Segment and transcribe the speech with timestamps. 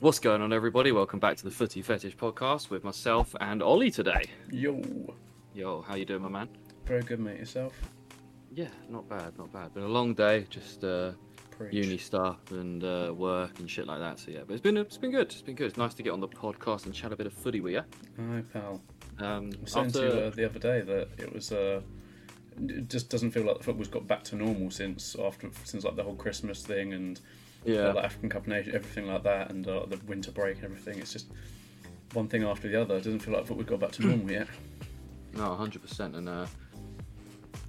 [0.00, 0.92] What's going on, everybody?
[0.92, 4.24] Welcome back to the Footy Fetish podcast with myself and Ollie today.
[4.50, 4.80] Yo,
[5.54, 6.48] Yo, how you doing, my man?
[6.86, 7.38] very good, mate.
[7.38, 7.74] Yourself?
[8.52, 9.74] Yeah, not bad, not bad.
[9.74, 11.12] Been a long day, just uh,
[11.50, 11.72] Preach.
[11.74, 14.18] uni stuff and uh, work and shit like that.
[14.18, 15.26] So yeah, but it's been it's been good.
[15.30, 15.68] It's been good.
[15.68, 17.82] It's nice to get on the podcast and chat a bit of footy with you.
[18.18, 18.80] Hi, pal.
[19.18, 21.52] Um, I was saying to you uh, the other day that it was.
[21.52, 21.82] Uh,
[22.62, 25.94] it just doesn't feel like the football's got back to normal since after since like
[25.96, 27.20] the whole Christmas thing and
[27.64, 30.56] yeah, uh, like African Cup of Nations, everything like that, and uh, the winter break
[30.56, 30.98] and everything.
[30.98, 31.28] It's just
[32.12, 32.96] one thing after the other.
[32.96, 34.48] It doesn't feel like football's got back to normal yet.
[35.34, 36.46] no, hundred percent, and uh,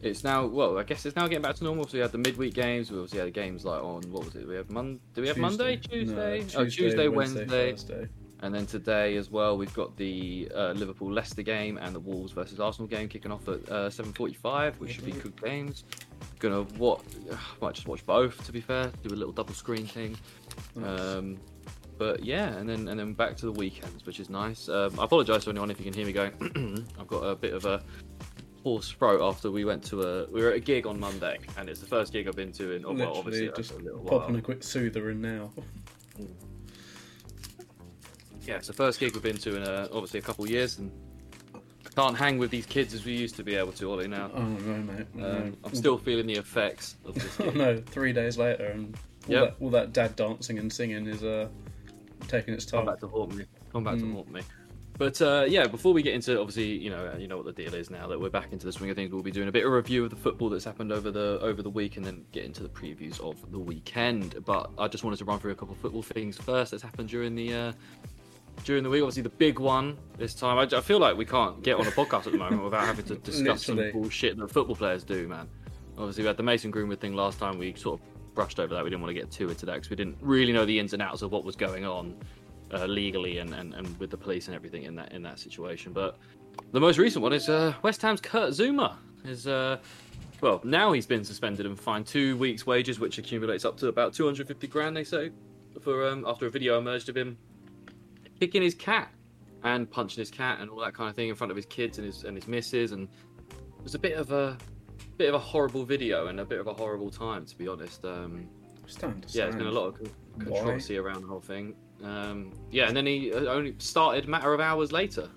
[0.02, 1.88] it's now well, I guess it's now getting back to normal.
[1.88, 2.92] So we had the midweek games.
[2.92, 4.48] We obviously had games like on what was it?
[4.48, 5.00] We have Mon.
[5.14, 6.46] Do we have Monday, Tuesday?
[6.54, 8.08] No, oh, Tuesday, Wednesday, Wednesday, Thursday.
[8.44, 12.32] And then today as well, we've got the uh, Liverpool Leicester game and the Wolves
[12.32, 15.84] versus Arsenal game kicking off at uh, 7:45, which should be good games.
[16.40, 17.02] Gonna what?
[17.62, 18.44] Might just watch both.
[18.46, 20.18] To be fair, do a little double screen thing.
[20.76, 21.00] Nice.
[21.00, 21.38] Um,
[21.98, 24.68] but yeah, and then and then back to the weekends, which is nice.
[24.70, 26.86] Um, I apologise to anyone if you can hear me going.
[27.00, 27.84] I've got a bit of a
[28.64, 31.70] hoarse throat after we went to a we were at a gig on Monday, and
[31.70, 34.00] it's the first gig I've been to in oh, well, obviously Literally, just a little
[34.00, 34.20] while.
[34.22, 35.52] popping a quick soother in now.
[38.46, 40.80] yeah, it's the first gig we've been to in uh, obviously a couple of years,
[40.80, 40.92] and
[41.96, 44.08] can't hang with these kids as we used to be able to, Ollie.
[44.08, 45.06] Now, Oh no, mate.
[45.16, 45.54] um, no.
[45.64, 47.40] I'm still feeling the effects of this.
[47.40, 48.96] Oh no, three days later, and
[49.28, 49.44] all, Yep.
[49.60, 51.48] that, all that dad dancing and singing is uh,
[52.28, 52.80] taking its time.
[52.82, 53.46] Come back to haunt me.
[53.72, 54.14] Come back to Mm.
[54.14, 54.42] haunt me.
[54.98, 57.52] But uh, yeah, before we get into obviously, you know, uh, you know what the
[57.54, 59.12] deal is now that we're back into the swing of things.
[59.12, 61.40] We'll be doing a bit of a review of the football that's happened over the
[61.42, 64.36] over the week, and then get into the previews of the weekend.
[64.46, 67.10] But I just wanted to run through a couple of football things first that's happened
[67.10, 67.72] during the uh,
[68.64, 69.02] during the week.
[69.02, 70.58] Obviously, the big one this time.
[70.58, 73.06] I, I feel like we can't get on a podcast at the moment without having
[73.06, 75.48] to discuss some bullshit that football players do, man.
[75.98, 77.58] Obviously, we had the Mason Greenwood thing last time.
[77.58, 78.84] We sort of brushed over that.
[78.84, 80.94] We didn't want to get too into that because we didn't really know the ins
[80.94, 82.16] and outs of what was going on
[82.74, 85.94] uh, legally and, and, and with the police and everything in that in that situation.
[85.94, 86.18] But
[86.72, 88.96] the most recent one is uh, West Ham's Kurt Zouma
[89.26, 89.78] is uh,
[90.42, 94.14] well now he's been suspended and fined two weeks' wages, which accumulates up to about
[94.14, 94.96] 250 grand.
[94.96, 95.32] They say
[95.82, 97.38] for um, after a video emerged of him
[98.42, 99.14] kicking his cat
[99.64, 102.00] and punching his cat and all that kind of thing in front of his kids
[102.00, 103.08] and his and his missus and
[103.48, 104.58] it was a bit of a
[105.18, 108.04] bit of a horrible video and a bit of a horrible time to be honest.
[108.04, 108.50] Um,
[109.36, 111.76] yeah, there's been a lot of con- controversy around the whole thing.
[112.04, 115.30] Um, yeah, and then he uh, only started a matter of hours later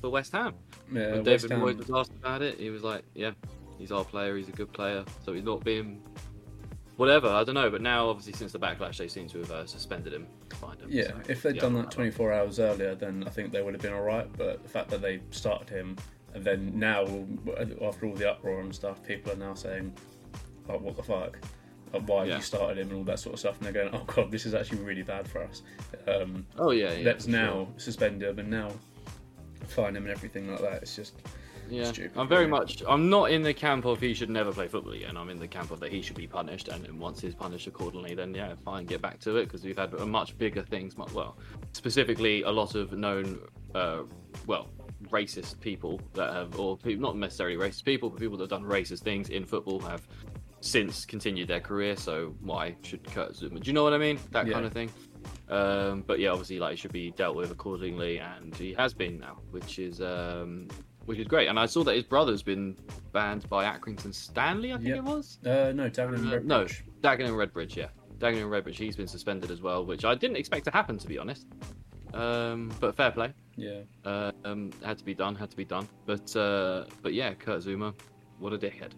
[0.00, 0.54] for West Ham.
[0.92, 3.32] Yeah, when David Ham- Moyes was asked about it, he was like, "Yeah,
[3.78, 4.36] he's our player.
[4.36, 5.04] He's a good player.
[5.24, 6.00] So he's not being
[6.98, 7.28] whatever.
[7.28, 10.12] I don't know." But now, obviously, since the backlash, they seem to have uh, suspended
[10.12, 10.88] him, fined him.
[10.90, 13.82] Yeah, so, if they'd done that 24 hours earlier, then I think they would have
[13.82, 14.28] been all right.
[14.36, 15.96] But the fact that they started him,
[16.34, 17.02] and then now,
[17.82, 19.92] after all the uproar and stuff, people are now saying,
[20.68, 21.38] like, what the fuck?
[21.92, 22.36] Like, why have Yeah.
[22.36, 24.46] you started him and all that sort of stuff?" And they're going, "Oh god, this
[24.46, 25.62] is actually really bad for us.
[26.08, 27.04] Um, Oh yeah, yeah.
[27.04, 27.68] let's now sure.
[27.76, 28.72] suspend him and now
[29.68, 31.14] fine him and everything like that." It's just
[31.70, 32.82] Yeah, stupid, I'm very much.
[32.88, 35.16] I'm not in the camp of he should never play football again.
[35.16, 37.66] I'm in the camp of that he should be punished, and then once he's punished
[37.66, 40.96] accordingly, then yeah, fine, get back to it because we've had a much bigger things.
[40.96, 41.36] Well,
[41.72, 43.40] specifically, a lot of known,
[43.74, 44.02] uh,
[44.46, 44.68] well,
[45.08, 48.68] racist people that have, or pe- not necessarily racist people, but people that have done
[48.68, 50.06] racist things in football have
[50.60, 51.96] since continued their career.
[51.96, 53.60] So why should Kurt Zouma?
[53.60, 54.18] Do you know what I mean?
[54.30, 54.54] That Yeah.
[54.54, 54.90] kind of thing.
[55.48, 59.18] Um, but yeah, obviously, like it should be dealt with accordingly, and he has been
[59.18, 60.68] now, which is um,
[61.06, 61.48] which is great.
[61.48, 62.76] And I saw that his brother's been
[63.12, 64.96] banned by Accrington Stanley, I think Yep.
[64.98, 65.38] it was.
[65.46, 66.44] uh, no, Dagenham Uh, Redbridge.
[66.44, 66.64] no,
[67.02, 67.88] Dagenham and Redbridge, yeah,
[68.18, 68.76] Dagenham and Redbridge.
[68.76, 71.46] He's been suspended as well, which I didn't expect to happen, to be honest.
[72.12, 73.32] Um, but fair play.
[73.56, 75.34] Yeah, Uh, um, had to be done.
[75.34, 75.88] Had to be done.
[76.06, 77.94] But uh, but yeah, Kurt Zouma,
[78.38, 78.92] what a dickhead.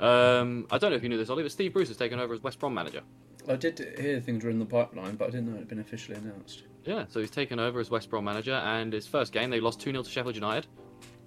[0.00, 2.34] Um, I don't know if you knew this, Ollie, but Steve Bruce has taken over
[2.34, 3.02] as West Brom manager.
[3.48, 5.78] I did hear things were in the pipeline, but I didn't know it had been
[5.78, 6.64] officially announced.
[6.84, 9.80] Yeah, so he's taken over as West Brom manager, and his first game they lost
[9.80, 10.66] two 0 to Sheffield United,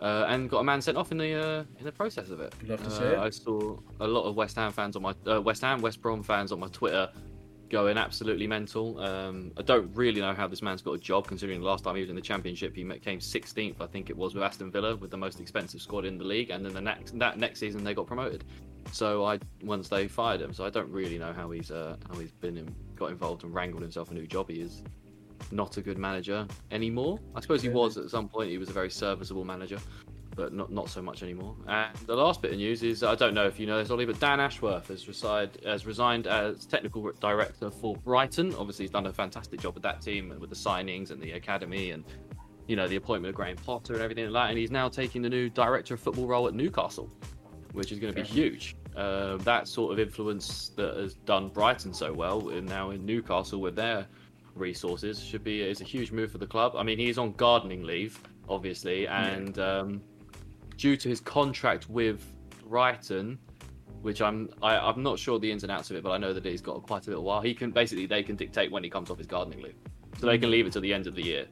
[0.02, 2.54] uh, and got a man sent off in the uh, in the process of it.
[2.68, 3.18] Love to Uh, see it.
[3.18, 6.24] I saw a lot of West Ham fans on my uh, West Ham West Brom
[6.24, 7.10] fans on my Twitter
[7.70, 9.00] going absolutely mental.
[9.00, 11.96] Um, I don't really know how this man's got a job, considering the last time
[11.96, 14.96] he was in the Championship, he came 16th, I think it was, with Aston Villa,
[14.96, 17.84] with the most expensive squad in the league, and then the next that next season
[17.84, 18.44] they got promoted.
[18.92, 22.18] So I once they fired him, so I don't really know how he's uh, how
[22.18, 24.50] he's been in, got involved and wrangled himself a new job.
[24.50, 24.82] He is
[25.52, 27.20] not a good manager anymore.
[27.36, 28.50] I suppose he was at some point.
[28.50, 29.80] He was a very serviceable manager,
[30.36, 31.56] but not not so much anymore.
[31.68, 34.06] And the last bit of news is I don't know if you know this, Ollie,
[34.06, 38.54] but Dan Ashworth has resigned has resigned as technical director for Brighton.
[38.56, 41.32] Obviously, he's done a fantastic job with that team and with the signings and the
[41.34, 42.04] academy and
[42.68, 44.50] you know the appointment of Graham Potter and everything like that.
[44.50, 47.12] And he's now taking the new director of football role at Newcastle,
[47.74, 48.76] which is going to be huge.
[48.96, 53.62] Um, that sort of influence that has done Brighton so well, and now in Newcastle
[53.62, 54.08] with their
[54.56, 55.24] resources.
[55.24, 56.74] Should be is a huge move for the club.
[56.76, 60.02] I mean, he's on gardening leave, obviously, and um,
[60.78, 62.26] due to his contract with
[62.68, 63.38] Brighton,
[64.02, 66.34] which I'm I, I'm not sure the ins and outs of it, but I know
[66.34, 67.42] that he's got quite a little while.
[67.42, 69.76] He can basically they can dictate when he comes off his gardening leave,
[70.20, 71.48] so they can leave it to the end of the year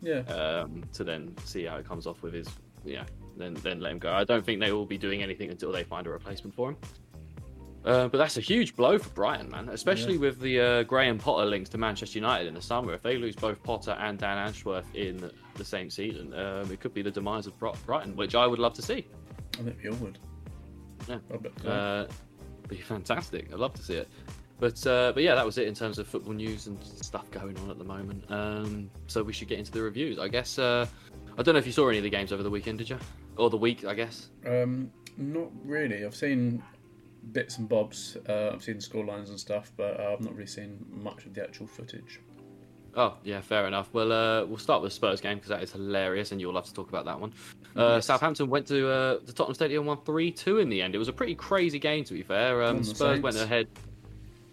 [0.00, 0.20] Yeah.
[0.20, 2.48] um, to then see how it comes off with his
[2.84, 3.04] yeah
[3.36, 4.12] then then let him go.
[4.12, 6.76] I don't think they will be doing anything until they find a replacement for him.
[7.86, 9.68] Uh, but that's a huge blow for Brighton, man.
[9.68, 10.18] Especially Yeah.
[10.20, 12.92] with the uh, Graham Potter links to Manchester United in the summer.
[12.92, 16.92] If they lose both Potter and Dan Ashworth in the same season, um, it could
[16.92, 19.06] be the demise of Brighton, which I would love to see.
[19.54, 20.18] I think we all would.
[21.08, 21.70] Yeah.
[21.70, 22.06] Uh,
[22.68, 23.52] be fantastic.
[23.52, 24.08] I'd love to see it.
[24.58, 27.56] But uh, but yeah, that was it in terms of football news and stuff going
[27.58, 28.24] on at the moment.
[28.30, 30.18] Um, so we should get into the reviews.
[30.18, 30.86] I guess uh,
[31.38, 32.98] I don't know if you saw any of the games over the weekend, did you?
[33.36, 34.30] Or the week, I guess.
[34.46, 36.04] Um, not really.
[36.06, 36.62] I've seen
[37.32, 38.16] bits and bobs.
[38.28, 41.34] Uh, I've seen score lines and stuff, but uh, I've not really seen much of
[41.34, 42.20] the actual footage.
[42.94, 43.90] Oh yeah, fair enough.
[43.92, 46.64] Well, uh, we'll start with the Spurs game because that is hilarious, and you'll love
[46.64, 47.32] to talk about that one.
[47.76, 48.06] Uh, Yes.
[48.06, 50.94] Southampton went to uh, the Tottenham Stadium, won three two in the end.
[50.94, 52.62] It was a pretty crazy game, to be fair.
[52.62, 53.68] Um, Spurs went ahead.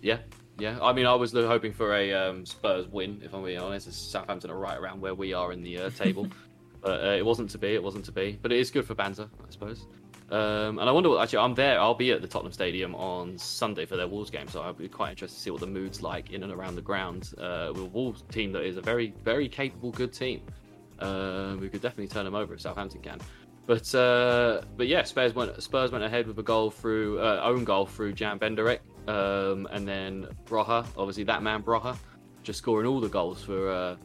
[0.01, 0.17] Yeah,
[0.59, 0.77] yeah.
[0.81, 3.87] I mean, I was hoping for a um, Spurs win, if I'm being honest.
[3.87, 6.27] As Southampton are right around where we are in the uh, table,
[6.81, 7.69] but uh, it wasn't to be.
[7.69, 8.37] It wasn't to be.
[8.41, 9.85] But it is good for banter, I suppose.
[10.29, 11.79] Um, and I wonder what actually I'm there.
[11.79, 14.87] I'll be at the Tottenham Stadium on Sunday for their Wolves game, so I'll be
[14.87, 17.83] quite interested to see what the mood's like in and around the ground uh, with
[17.83, 20.41] a Wolves team that is a very, very capable, good team.
[20.99, 23.19] Um, we could definitely turn them over if Southampton can.
[23.65, 27.63] But uh, but yeah, Spurs went Spurs went ahead with a goal through uh, own
[27.63, 31.97] goal through Jan Bednarek, um, and then Broha, obviously that man Broha,
[32.43, 33.95] just scoring all the goals for uh,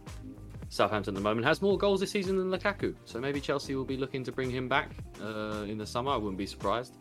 [0.69, 1.47] Southampton at the moment.
[1.47, 4.51] Has more goals this season than Lukaku, so maybe Chelsea will be looking to bring
[4.51, 4.91] him back
[5.23, 6.13] uh, in the summer.
[6.13, 6.95] I wouldn't be surprised.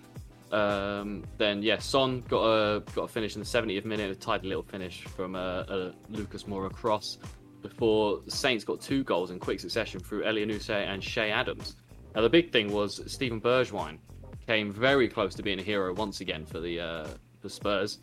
[0.51, 4.47] Um, then yeah, Son got a got a finish in the 70th minute, a tidy
[4.47, 7.17] little finish from a, a Lucas Moura cross.
[7.61, 11.75] Before Saints got two goals in quick succession through Elyounoussi and Che Adams.
[12.15, 13.97] Now the big thing was Steven Bergwijn
[14.45, 17.07] came very close to being a hero once again for the uh,
[17.41, 17.99] the Spurs.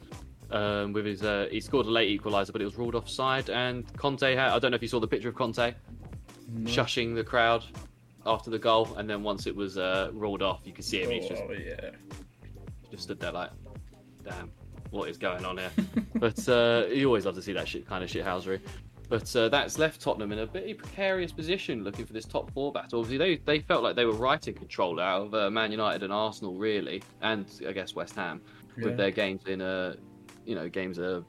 [0.55, 3.51] Um, with his, uh, he scored a late equaliser, but it was ruled offside.
[3.51, 5.75] And Conte had, I don't know if you saw the picture of Conte
[6.63, 7.65] shushing the crowd
[8.25, 11.11] after the goal, and then once it was uh, ruled off, you could see him.
[11.11, 11.91] He's just Oh yeah.
[12.91, 13.51] just stood there like,
[14.25, 14.51] damn,
[14.91, 15.71] what is going on here?
[16.15, 18.61] but uh, you always love to see that shit kind of shithousery.
[19.09, 22.73] But uh, that's left Tottenham in a pretty precarious position, looking for this top four
[22.73, 23.01] battle.
[23.01, 26.03] Obviously, they they felt like they were right in control out of uh, Man United
[26.05, 28.41] and Arsenal, really, and I guess West Ham
[28.79, 28.85] Yeah.
[28.85, 29.97] with their games in uh,
[30.47, 31.23] you know, games uh,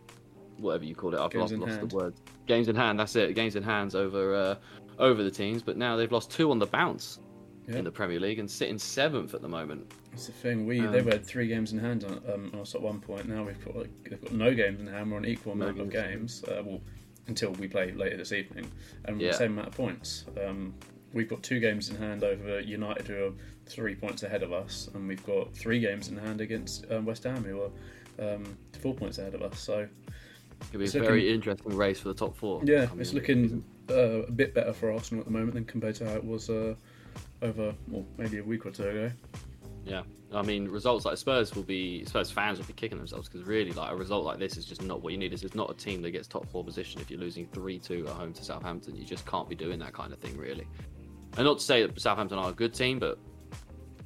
[0.57, 1.19] whatever you call it.
[1.19, 2.13] I've Games lost, in lost the word.
[2.47, 2.99] Games in hand.
[2.99, 3.33] That's it.
[3.35, 4.55] Games in hands over uh,
[4.99, 5.61] over the teams.
[5.61, 7.19] But now they've lost two on the bounce
[7.67, 7.77] Yeah.
[7.77, 9.91] in the Premier League and sitting seventh at the moment.
[10.11, 10.65] That's the thing.
[10.65, 13.27] We Um, they've had three games in hand on, um, on us at one point.
[13.27, 15.11] Now we've got like, they've got no games in hand.
[15.11, 16.43] We're on equal No amount of games.
[16.43, 16.81] Uh, well,
[17.27, 18.71] until we play later this evening,
[19.05, 19.31] and Yeah.
[19.31, 20.25] the same amount of points.
[20.45, 20.75] Um,
[21.11, 23.31] we've got two games in hand over United, who are
[23.65, 27.23] three points ahead of us, and we've got three games in hand against um, West
[27.23, 27.71] Ham, who are
[28.19, 29.59] um, four points ahead of us.
[29.59, 29.87] So
[30.69, 32.61] It'll be a looking- very interesting race for the top four.
[32.63, 36.05] yeah, it's looking uh, a bit better for Arsenal at the moment than compared to
[36.09, 36.75] how it was uh,
[37.41, 39.11] over, well, maybe a week or two ago.
[39.85, 40.01] Yeah,
[40.33, 43.71] I mean, results like Spurs will be Spurs fans will be kicking themselves because really,
[43.73, 45.31] like a result like this is just not what you need.
[45.31, 48.07] This is not a team that gets top four position if you're losing three two
[48.07, 48.95] at home to Southampton.
[48.95, 50.65] You just can't be doing that kind of thing, really.
[51.37, 53.19] And not to say that Southampton are a good team, but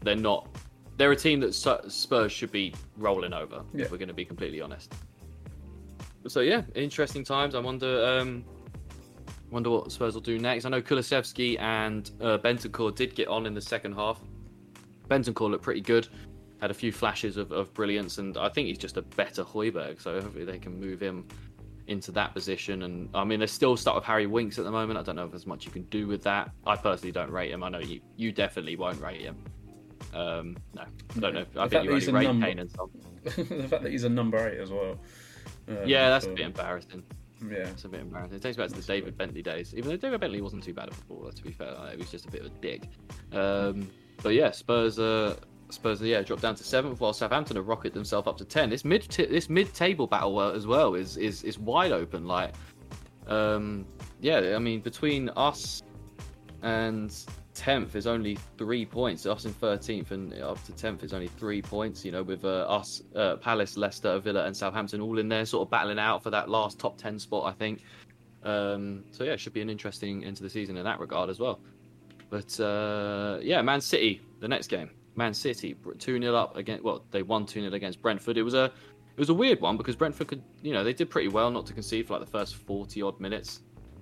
[0.02, 0.50] they're not.
[1.00, 3.64] They're a team that Spurs should be rolling over.
[3.74, 3.86] Yeah.
[3.86, 4.94] If we're going to be completely honest.
[6.28, 7.56] So yeah, interesting times.
[7.56, 8.06] I wonder.
[8.06, 8.44] Um,
[9.50, 10.66] wonder what Spurs will do next.
[10.66, 14.20] I know Kulusevski and uh, Bentancur did get on in the second half.
[15.08, 16.10] Bentancur looked pretty good.
[16.60, 20.02] Had a few flashes of, of brilliance, and I think he's just a better Højbjerg.
[20.02, 21.26] So hopefully they can move him
[21.88, 22.84] into that position.
[22.84, 25.00] And I mean, they're still stuck with Harry Winks at the moment.
[25.00, 26.52] I don't know if there's much you can do with that.
[26.68, 27.64] I personally don't rate him.
[27.64, 29.38] I know you you definitely won't rate him.
[30.14, 31.46] Um, no, I don't know.
[31.58, 32.90] I The think you that he's only a rate number- Kane and Son.
[33.24, 34.98] the fact that he's a number eight as well.
[35.68, 37.04] Um, Yeah, that's so- a bit embarrassing.
[37.50, 38.36] Yeah, It's a bit embarrassing.
[38.36, 39.74] It takes me back to the David Bentley days.
[39.74, 42.12] Even though David Bentley wasn't too bad a footballer, to be fair, like, he was
[42.12, 42.90] just a bit of a dick.
[43.32, 43.90] Um,
[44.22, 45.38] but yeah, Spurs, uh,
[45.70, 48.70] Spurs, yeah, dropped down to seventh, while Southampton have rocketed themselves up to ten.
[48.70, 52.26] This mid, this mid-table battle uh, as well is is is wide open.
[52.26, 52.56] Like,
[53.28, 53.86] um,
[54.20, 55.82] yeah, I mean, between us
[56.62, 57.16] and
[57.60, 59.26] tenth is only three points.
[59.26, 62.06] Us in thirteenth and up to tenth is only three points.
[62.06, 65.68] You know, with uh, us, uh, Palace, Leicester, Villa, and Southampton all in there, sort
[65.68, 67.46] of battling out for that last top ten spot.
[67.46, 67.84] I think.
[68.44, 71.30] Um, so yeah, it should be an interesting end to the season in that regard
[71.30, 71.60] as well.
[72.30, 76.82] But uh, yeah, Man City, the next game, Man City two 0 up against.
[76.84, 78.38] Well, they won two 0 against Brentford.
[78.38, 81.10] It was a it was a weird one because Brentford could, you know, they did
[81.10, 83.60] pretty well not to concede for like the first forty odd minutes.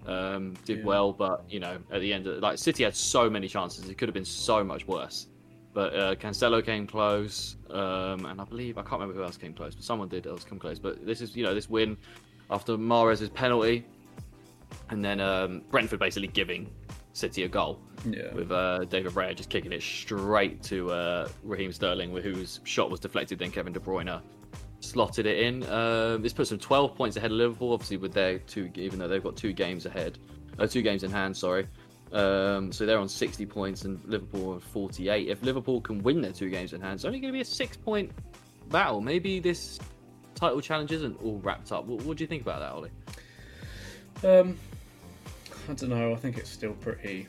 [0.08, 0.86] Um, did Yeah.
[0.86, 3.98] well, but you know, at the end, of, like City had so many chances, it
[3.98, 5.28] could have been so much worse.
[5.74, 9.54] But uh, Cancelo came close, um, and I believe I can't remember who else came
[9.54, 10.80] close, but someone did else come close.
[10.80, 11.98] But this is, you know, this win
[12.50, 13.86] after Mahrez's penalty,
[14.90, 16.70] and then um, Brentford basically giving
[17.14, 18.34] City a goal Yeah.
[18.34, 23.00] with uh, David Raya just kicking it straight to uh, Raheem Sterling, whose shot was
[23.00, 23.38] deflected.
[23.40, 24.22] Then Kevin De Bruyne
[24.88, 25.64] slotted it in.
[25.64, 29.08] Uh, this puts them 12 points ahead of Liverpool, obviously with their two, even though
[29.08, 30.18] they've got two games ahead,
[30.60, 31.36] uh, two games in hand.
[31.36, 31.68] Sorry.
[32.12, 35.28] Um, so they're on 60 points and Liverpool on 48.
[35.28, 37.46] If Liverpool can win their two games in hand, it's only going to be a
[37.46, 38.12] six-point
[38.70, 39.02] battle.
[39.02, 39.80] Maybe this
[40.36, 41.86] title challenge isn't all wrapped up.
[41.86, 42.92] What, what do you think about that, Ollie?
[44.24, 44.58] Um,
[45.70, 46.14] I don't know.
[46.14, 47.28] I think it's still pretty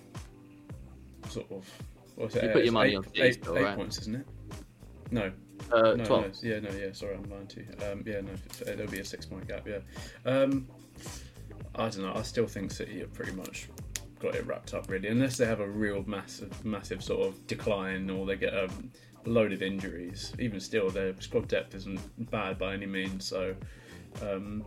[1.29, 1.69] sort of.
[2.15, 2.45] What's it?
[2.45, 3.77] You put your money eight, on City eight, still, eight right?
[3.77, 4.27] points, isn't it?
[5.11, 5.33] No,
[5.73, 6.09] Uh, no, 12.
[6.09, 6.93] no, yeah, no, yeah.
[6.93, 7.67] Sorry, I'm lying to you.
[7.91, 8.33] Um, yeah, no,
[8.65, 9.67] there'll be a six-point gap.
[9.67, 9.81] Yeah.
[10.25, 10.69] Um,
[11.75, 12.13] I don't know.
[12.15, 13.69] I still think City have pretty much
[14.19, 18.11] got it wrapped up, really, unless they have a real massive, massive sort of decline
[18.11, 18.69] or they get a
[19.25, 20.33] load of injuries.
[20.39, 23.25] Even still, their squad depth isn't bad by any means.
[23.27, 23.55] So,
[24.23, 24.65] um,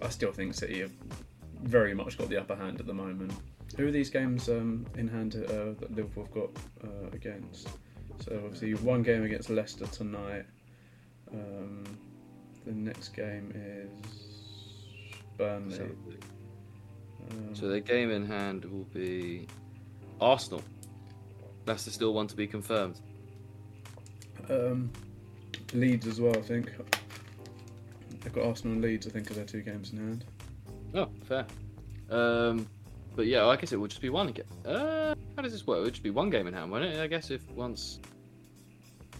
[0.00, 0.92] I still think City have
[1.62, 3.32] very much got the upper hand at the moment.
[3.76, 6.50] Who are these games um, in hand uh, that Liverpool have got
[6.84, 7.68] uh, against?
[8.20, 10.44] So obviously one game against Leicester tonight.
[11.32, 11.84] Um,
[12.64, 13.90] the next game is
[15.36, 15.76] Burnley.
[15.76, 15.88] So,
[17.30, 19.46] Um, so the game in hand will be
[20.20, 20.62] Arsenal.
[21.64, 23.00] That's the still one to be confirmed.
[24.48, 24.90] um,
[25.72, 26.72] Leeds as well, I think.
[28.22, 30.24] They've got Arsenal and Leeds, I think, are their two games in hand.
[30.94, 31.46] Oh, fair.
[32.10, 32.68] Um,
[33.16, 34.44] but yeah, I guess it would just be one game.
[34.64, 35.78] Uh, how does this work?
[35.78, 37.00] It would just be one game in hand, wouldn't it?
[37.00, 37.98] I guess if once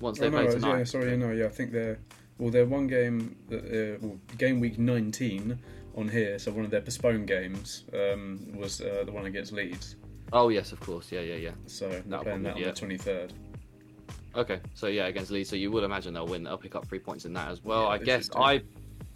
[0.01, 0.85] once they Oh, no, play yeah, tonight.
[0.89, 1.99] sorry, no, yeah, I think they're
[2.39, 5.59] well, they're one game, that, uh, well, game week 19
[5.97, 6.39] on here.
[6.39, 9.97] So one of their postponed games um, was uh, the one against Leeds.
[10.35, 11.11] Oh yes, of course.
[11.11, 11.51] Yeah, yeah, yeah.
[11.67, 13.31] So they're That'll playing that on probably- the 23rd.
[14.35, 16.45] Okay, so yeah, against Leeds, so you would imagine they'll win.
[16.45, 17.85] They'll pick up three points in that as well.
[17.85, 18.29] Yeah, I guess.
[18.37, 18.61] I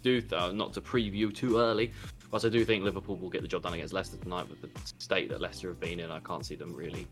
[0.01, 1.91] do, th- uh, not to preview too early,
[2.31, 4.49] but I do think Liverpool will get the job done against Leicester tonight.
[4.49, 7.07] With the state that Leicester have been in, I can't see them really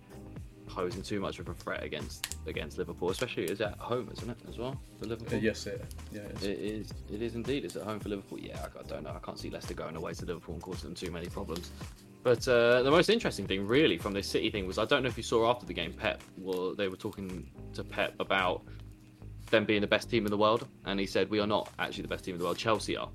[0.67, 4.37] posing too much of a threat against against Liverpool, especially it's at home, isn't it,
[4.47, 5.39] as well for Uh, Liverpool?
[5.39, 6.93] yes, it, yeah, it's, It is.
[7.11, 7.65] It is indeed.
[7.65, 8.39] It's at home for Liverpool.
[8.39, 9.11] Yeah, I, I don't know.
[9.11, 11.71] I can't see Leicester going away to Liverpool and causing them too many problems.
[12.21, 15.09] But uh, the most interesting thing, really, from this City thing was I don't know
[15.09, 16.21] if you saw after the game, Pep.
[16.37, 18.61] Well, they were talking to Pep about
[19.49, 22.03] them being the best team in the world, and he said we are not actually
[22.03, 22.57] the best team in the world.
[22.57, 23.09] Chelsea are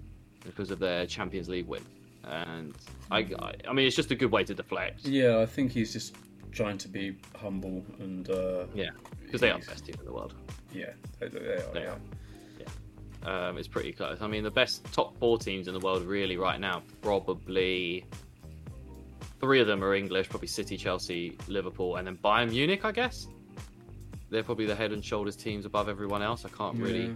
[0.45, 1.83] because of their Champions League win.
[2.25, 2.75] And
[3.11, 3.27] I,
[3.69, 5.07] I, mean, it's just a good way to deflect.
[5.07, 5.41] yeah.
[5.41, 6.17] I think he's just
[6.53, 8.91] trying to be humble and uh, Yeah,
[9.23, 10.35] because they are the best team in the world.
[10.73, 11.73] yeah, they, they are.
[11.75, 11.91] They yeah.
[11.91, 11.99] are.
[13.25, 14.19] Um, it's pretty close.
[14.21, 18.05] I mean, the best top four teams in the world really right now, probably
[19.41, 23.27] three of them are English, probably City, Chelsea, Liverpool, and then Bayern Munich, I guess.
[24.31, 26.45] They're probably the head and shoulders teams above everyone else.
[26.45, 27.13] I can't really, Yeah.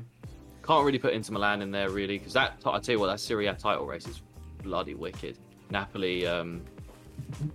[0.68, 3.20] Can't really put Inter Milan in there really because that I tell you what, that
[3.20, 4.20] Serie A title race is
[4.62, 5.38] bloody wicked.
[5.70, 6.62] Napoli, um,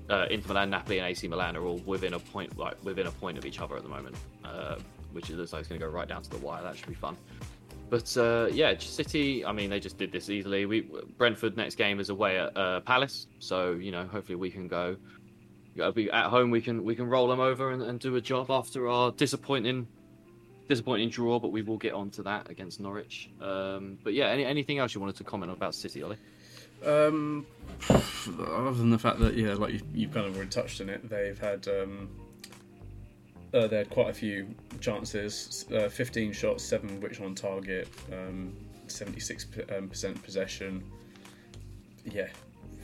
[0.09, 3.11] uh, Inter Milan, Napoli, and AC Milan are all within a point, like within a
[3.11, 4.77] point of each other at the moment, uh,
[5.11, 6.63] which it looks like it's going to go right down to the wire.
[6.63, 7.15] That should be fun.
[7.91, 9.45] But uh, yeah, City.
[9.45, 10.65] I mean, they just did this easily.
[10.65, 10.89] We
[11.19, 14.97] Brentford next game is away at uh, Palace, so you know, hopefully we can go.
[15.93, 16.49] Be at home.
[16.49, 19.87] We can we can roll them over and, and do a job after our disappointing
[20.67, 21.39] disappointing draw.
[21.39, 23.29] But we will get onto that against Norwich.
[23.41, 26.17] Um, but yeah, any, anything else you wanted to comment about City, Ollie?
[26.85, 27.45] Um,
[27.89, 31.07] other than the fact that yeah, like you, you've kind of already touched on it,
[31.09, 32.09] they've had um,
[33.53, 38.53] uh, they had quite a few chances, uh, 15 shots, seven which on target, um,
[38.87, 40.83] 76 um, percent possession.
[42.03, 42.27] Yeah,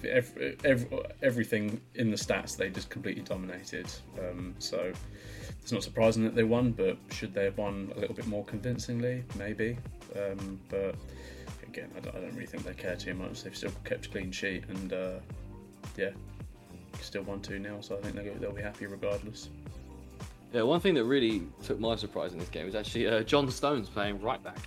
[0.07, 0.87] every, every,
[1.21, 3.87] everything in the stats they just completely dominated.
[4.17, 4.93] Um, so
[5.61, 8.43] it's not surprising that they won, but should they have won a little bit more
[8.45, 9.23] convincingly?
[9.37, 9.77] Maybe.
[10.15, 10.95] Um, but
[11.67, 13.43] again, I don't, I don't really think they care too much.
[13.43, 15.19] They've still kept a clean sheet and uh,
[15.97, 16.09] yeah,
[17.01, 19.49] still won 2 0, so I think they'll, they'll be happy regardless.
[20.53, 23.49] Yeah, one thing that really took my surprise in this game was actually uh, John
[23.51, 24.57] Stones playing right back.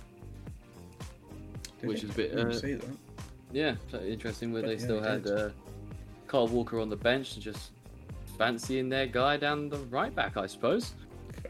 [1.81, 2.87] Did Which is a bit, uh, see that.
[3.51, 5.49] Yeah, interesting where they Yeah, still had uh,
[6.27, 7.71] Carl Walker on the bench and just
[8.37, 10.93] fancying their guy down the right back, I suppose.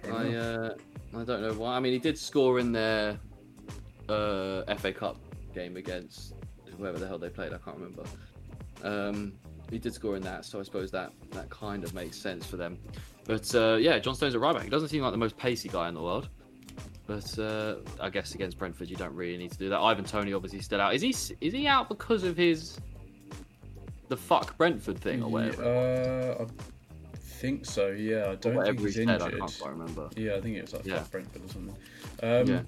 [0.01, 0.75] Fair I uh,
[1.15, 1.75] I don't know why.
[1.75, 3.19] I mean, he did score in their
[4.09, 5.17] uh, FA Cup
[5.53, 6.33] game against
[6.77, 7.53] whoever the hell they played.
[7.53, 8.03] I can't remember.
[8.83, 9.33] Um,
[9.69, 12.57] he did score in that, so I suppose that that kind of makes sense for
[12.57, 12.77] them.
[13.25, 14.63] But uh, yeah, John Stones at right back.
[14.63, 16.29] He doesn't seem like the most pacey guy in the world.
[17.05, 19.79] But uh, I guess against Brentford, you don't really need to do that.
[19.79, 20.95] Ivan Toney obviously still out.
[20.95, 21.09] Is he
[21.41, 22.77] is he out because of his
[24.07, 25.63] the fuck Brentford thing or whatever?
[26.39, 26.45] Uh,
[27.43, 27.89] think so.
[27.89, 29.21] Yeah, I don't think he's said, injured.
[29.21, 30.09] I can't quite remember.
[30.15, 31.03] Yeah, I think it was like Yeah.
[31.11, 31.75] Brentford or something.
[32.23, 32.61] Um, Yeah.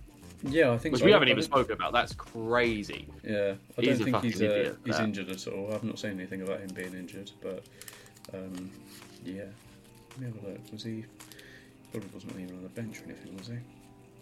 [0.43, 0.71] yeah.
[0.73, 1.05] I think Which so.
[1.05, 1.93] we haven't I even spoken about.
[1.93, 3.07] That's crazy.
[3.23, 5.73] Yeah, I He's don't think he's uh, he's injured at all.
[5.73, 7.63] I've not seen anything about him being injured, but
[8.33, 8.69] um,
[9.23, 9.43] yeah.
[10.11, 10.59] Let me have a look.
[10.73, 11.05] Was he?
[11.91, 13.55] Probably wasn't even on the bench or anything, was he?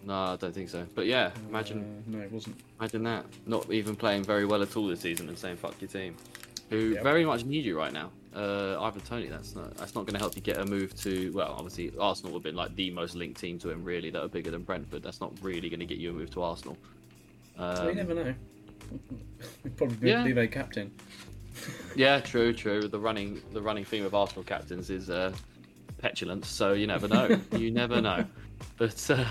[0.06, 0.86] No, I don't think so.
[0.94, 2.56] But yeah, imagine Uh, no, it wasn't.
[2.78, 3.24] imagine that.
[3.46, 6.14] Not even playing very well at all this season and saying fuck your team,
[6.70, 7.02] who Yep.
[7.02, 8.10] very much need you right now.
[8.34, 11.30] Uh, Ivan Toney, that's not that's not going to help you get a move to.
[11.32, 14.20] Well, obviously Arsenal would have been like the most linked team to him, really, that
[14.22, 15.02] are bigger than Brentford.
[15.04, 16.76] That's not really going to get you a move to Arsenal.
[17.56, 18.34] Um, never know.
[19.62, 20.24] We'd probably be, Yeah.
[20.24, 20.90] be captain.
[21.94, 22.88] Yeah, true, true.
[22.88, 25.32] The running the running theme of Arsenal captains is uh,
[25.98, 27.40] petulance, so you never know.
[27.56, 28.24] you never know.
[28.78, 29.24] But uh,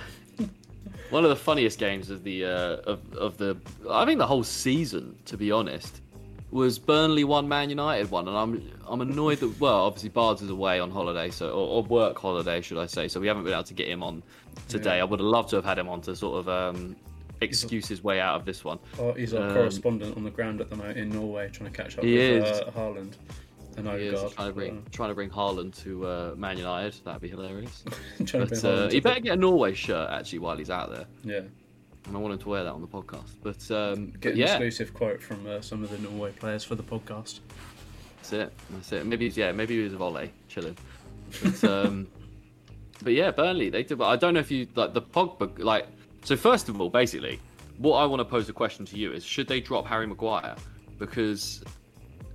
[1.09, 3.57] one of the funniest games of the uh, of of the
[3.89, 5.99] I think the whole season, to be honest,
[6.53, 10.50] was Burnley one, Man United one, and I'm I'm annoyed that well, obviously Bards is
[10.50, 13.07] away on holiday, so or, or work holiday, should I say?
[13.07, 14.24] So we haven't been able to get him on
[14.67, 14.98] today.
[14.98, 15.01] Yeah.
[15.01, 16.95] I would have loved to have had him on to sort of um,
[17.41, 18.79] excuse his way out of this one.
[19.00, 21.75] Oh, he's our Um, correspondent on the ground at the moment in Norway, trying to
[21.75, 22.60] catch up He with is.
[22.62, 23.13] uh, Haaland
[23.75, 26.93] and He is trying to bring trying to bring Haaland to uh, Man United.
[27.03, 27.83] That'd be hilarious.
[27.88, 27.91] Uh,
[28.25, 31.05] trying to But uh, he better get a Norway shirt actually while he's out there,
[31.24, 31.41] Yeah,
[32.07, 33.31] and I wanted to wear that on the podcast.
[33.41, 36.75] But, um, get an yeah, exclusive quote from uh, some of the Norway players for
[36.75, 37.39] the podcast.
[38.17, 38.53] that's it.
[38.72, 39.05] That's it.
[39.05, 40.77] Maybe yeah, maybe he was a volley chilling.
[41.41, 42.07] But, um,
[43.03, 43.98] but yeah, Burnley they did.
[43.98, 45.88] But I don't know if you like the Pogba like.
[46.24, 47.39] So first of all, basically,
[47.77, 50.55] what I want to pose a question to you is: Should they drop Harry Maguire?
[51.00, 51.63] Because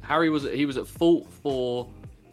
[0.00, 1.88] Harry was he was at fault for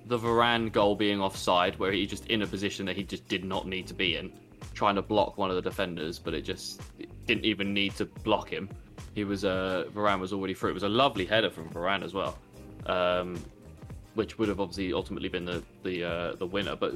[0.08, 3.44] the Varane goal being offside, where he just in a position that he just did
[3.44, 4.32] not need to be in,
[4.76, 6.82] trying to block one of the defenders, but it just
[7.26, 8.70] didn't even need to block him.
[9.16, 10.70] He was uh, Varane was already through.
[10.72, 12.38] It was a lovely header from Varane as well,
[12.86, 13.42] um,
[14.14, 16.76] which would have obviously ultimately been the the uh, the winner.
[16.76, 16.94] But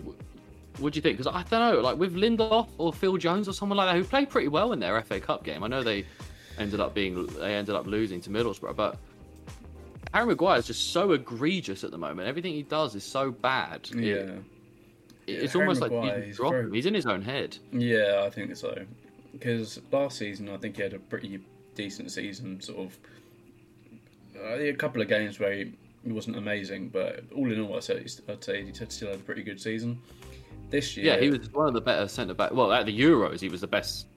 [0.78, 1.18] what do you think?
[1.18, 4.04] Because I don't know, like with Lindelof or Phil Jones or someone like that who
[4.04, 5.64] played pretty well in their FA Cup game.
[5.64, 6.06] I know they
[6.58, 8.98] ended up being they ended up losing to Middlesbrough, but
[10.14, 12.28] Harry Maguire is just so egregious at the moment.
[12.28, 13.88] Everything he does is so bad.
[13.94, 13.96] It-
[14.28, 14.36] Yeah,
[15.32, 16.74] it's Harry almost Maguire, like you he's very- him.
[16.74, 17.58] He's in his own head.
[17.72, 18.86] yeah, I think so.
[19.32, 21.40] Because last season, I think he had a pretty
[21.76, 22.60] decent season.
[22.62, 22.98] Sort of
[24.36, 27.84] uh, a couple of games where he, he wasn't amazing, but all in all, I'd
[27.84, 30.00] say, I'd say he still had a pretty good season.
[30.70, 32.52] This year, Yeah, he was one of the better centre back.
[32.52, 34.08] Well, at the Euros, he was the best,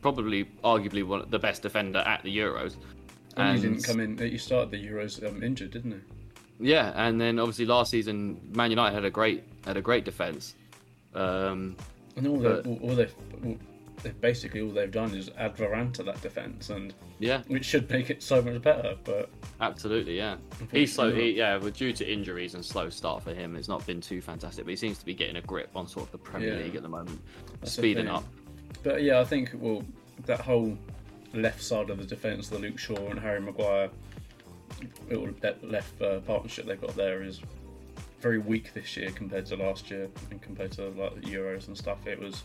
[0.00, 2.76] probably arguably one of the best defender at the Euros.
[3.36, 4.18] And he didn't come in.
[4.18, 5.98] He started the Euros um, injured, didn't he?
[6.62, 10.54] Yeah, and then obviously last season, Man United had a great had a great defence.
[11.14, 11.76] Um,
[12.16, 13.56] And all, But- they, all, they've, all,
[14.02, 17.88] they've basically all they've done is add Varane to that defence, and yeah, which should
[17.90, 18.96] make it so much better.
[19.04, 19.28] But
[19.60, 20.36] absolutely, yeah.
[20.70, 21.10] He's slow.
[21.12, 24.20] He, yeah, with due to injuries and slow start for him, it's not been too
[24.20, 24.64] fantastic.
[24.64, 26.64] But he seems to be getting a grip on sort of the Premier Yeah.
[26.64, 27.20] League at the moment,
[27.60, 28.14] That's speeding thing.
[28.14, 28.24] up.
[28.82, 29.82] but yeah, I think well
[30.26, 30.76] that whole
[31.34, 33.88] left side of the defence, the Luke Shaw and Harry Maguire,
[35.08, 37.40] little le- left uh, partnership they've got there is
[38.20, 41.76] very weak this year compared to last year and compared to like the Euros and
[41.76, 42.06] stuff.
[42.06, 42.42] It was.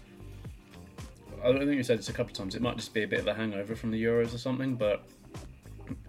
[1.44, 2.56] I don't think you said this a couple of times.
[2.56, 5.08] It might just be a bit of a hangover from the Euros or something, but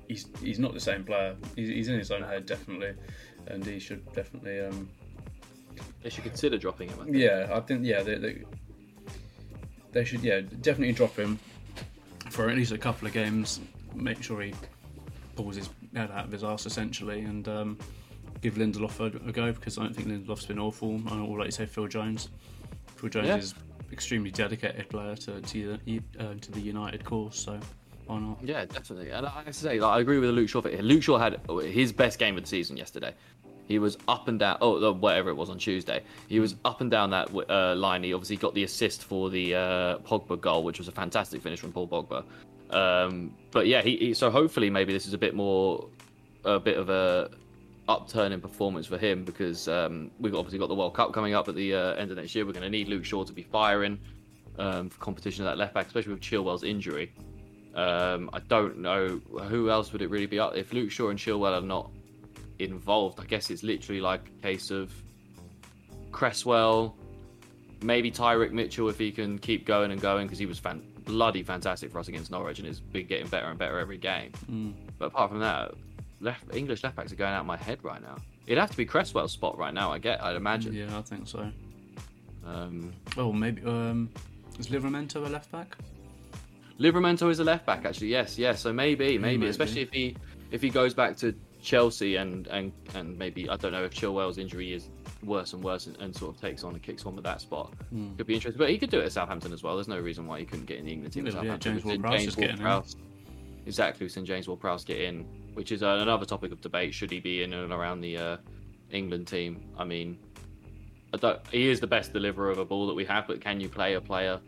[0.09, 1.37] he's he's not the same player.
[1.55, 2.95] He's, he's in his own head definitely,
[3.47, 4.61] and he should definitely.
[4.61, 4.88] Um,
[6.03, 6.99] They should consider dropping him.
[7.01, 7.17] I think.
[7.17, 8.43] yeah, I think yeah they, they
[9.93, 11.38] they should yeah definitely drop him
[12.31, 13.61] for at least a couple of games.
[13.95, 14.55] Make sure he
[15.37, 17.79] pulls his head out of his arse essentially, and um,
[18.40, 21.01] give Lindelof a, a go because I don't think Lindelof's been awful.
[21.11, 22.29] I or like you say, Phil Jones.
[22.96, 23.37] Phil Jones Yeah.
[23.37, 23.55] is
[23.92, 27.59] extremely dedicated player to to, the- uh, to the United cause, so
[28.07, 28.38] why not?
[28.42, 29.11] Yeah, definitely.
[29.11, 30.61] And I have to say, like, I agree with Luke Shaw.
[30.81, 33.14] Luke Shaw had his best game of the season yesterday.
[33.66, 34.57] He was up and down.
[34.62, 38.03] Oh, whatever it was on Tuesday, he was up and down that uh, line.
[38.03, 41.61] He obviously got the assist for the uh, Pogba goal, which was a fantastic finish
[41.61, 42.24] from Paul Pogba.
[42.70, 45.88] Um, but yeah, he, he so hopefully maybe this is a bit more,
[46.44, 47.31] a bit of a
[47.88, 51.48] upturn in performance for him because um, we've obviously got the World Cup coming up
[51.48, 52.44] at the uh, end of next year.
[52.44, 53.98] We're going to need Luke Shaw to be firing
[54.59, 57.12] um, for competition at that left back, especially with Chilwell's injury.
[57.74, 61.18] Um, I don't know who else would it really be up if Luke Shaw and
[61.18, 61.90] Chilwell are not
[62.59, 63.20] involved.
[63.20, 64.92] I guess it's literally like a case of
[66.11, 66.96] Cresswell,
[67.83, 71.42] maybe Tyrick Mitchell if he can keep going and going because he was fan- bloody
[71.42, 74.31] fantastic for us against Norwich and has been getting better and better every game.
[74.49, 74.75] Mm.
[74.99, 75.73] But apart from that,
[76.21, 78.16] left English left backs are going out of my head right now.
[78.47, 79.90] It'd have to be Cresswell's spot right now.
[79.90, 80.23] I get.
[80.23, 80.73] I'd imagine.
[80.75, 81.51] Yeah, I think so.
[82.47, 83.62] Um, Oh, maybe.
[83.64, 84.11] Um,
[84.59, 85.77] Is Livramento a left back?
[86.79, 88.09] Livramento is a left back, actually.
[88.09, 88.61] Yes, yes.
[88.61, 89.47] So maybe, maybe, maybe.
[89.49, 90.16] especially if he
[90.51, 94.38] if he goes back to Chelsea and and and maybe I don't know if Chilwell's
[94.38, 94.88] injury is
[95.24, 97.72] worse and worse and, and sort of takes on and kicks on with that spot.
[97.90, 98.14] Hmm.
[98.16, 99.74] Could be interesting, but he could do it at Southampton as well.
[99.74, 101.26] There's no reason why he couldn't get in the England team.
[101.26, 102.37] Yeah, James Ward-Prowse.
[102.37, 102.96] Ward-Prowse-
[103.66, 106.94] Exactly, we've seen James Ward-Prowse get in, which is uh, another topic of debate.
[106.94, 108.37] Should he be in and around the uh,
[108.90, 109.61] England team?
[109.76, 110.18] I mean,
[111.12, 113.61] I don't, he is the best deliverer of a ball that we have, but can
[113.61, 114.40] you play a player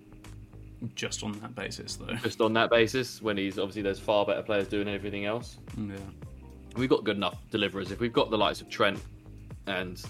[0.94, 2.14] Just on that basis, though.
[2.22, 5.58] just on that basis when he's obviously there's far better players doing everything else?
[5.76, 5.96] Yeah.
[6.76, 7.90] we've got good enough deliverers.
[7.90, 8.98] If we've got the likes of Trent
[9.66, 10.02] and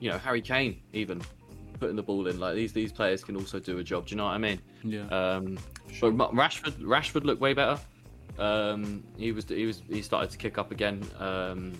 [0.00, 1.20] you know Harry Kane, even
[1.80, 4.06] putting the ball in, like these these players can also do a job.
[4.06, 4.60] Do you know what I mean?
[4.82, 5.06] Yeah.
[5.08, 5.58] Um,
[6.00, 7.78] but Rashford Rashford looked way better.
[8.38, 11.02] Um, he was he was he started to kick up again.
[11.18, 11.72] Um,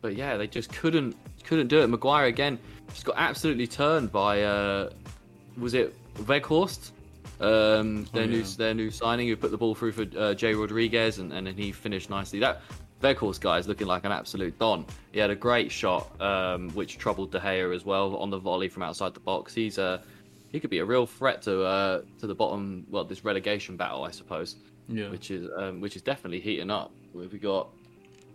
[0.00, 1.86] but yeah, they just couldn't couldn't do it.
[1.88, 2.58] Maguire again
[2.92, 4.90] just got absolutely turned by uh,
[5.56, 6.92] was it Weghorst?
[7.40, 10.54] Um, their Oh, new their new signing who put the ball through for uh, Jay
[10.54, 12.38] Rodriguez and, and then he finished nicely.
[12.40, 12.62] That
[13.02, 14.84] Weghorst guy is looking like an absolute don.
[15.12, 16.10] He had a great shot
[16.74, 19.54] which which troubled De Gea as well on the volley from outside the box.
[19.54, 20.02] He's a
[20.50, 22.86] he could be a real threat to uh, to the bottom.
[22.90, 24.56] Well, this relegation battle, I suppose,
[24.88, 25.10] yeah.
[25.10, 26.90] which is um, which is definitely heating up.
[27.12, 27.68] We've we got?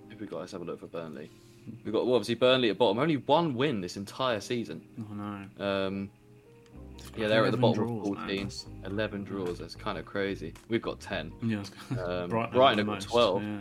[0.10, 0.42] Have we got?
[0.42, 1.30] Let's have a look for Burnley.
[1.84, 3.00] We've got well, obviously Burnley at bottom.
[3.00, 4.82] Only one win this entire season.
[5.00, 5.66] Oh no.
[5.66, 6.10] Um,
[7.18, 8.28] yeah, they're at the bottom draws, of man.
[8.28, 8.38] 14.
[8.38, 9.60] That's- 11 draws.
[9.60, 10.54] That's kind of crazy.
[10.70, 11.32] We've got 10.
[11.44, 11.64] Yeah.
[12.04, 13.44] Um, Brighton, Brighton have got 12.
[13.44, 13.60] Yeah.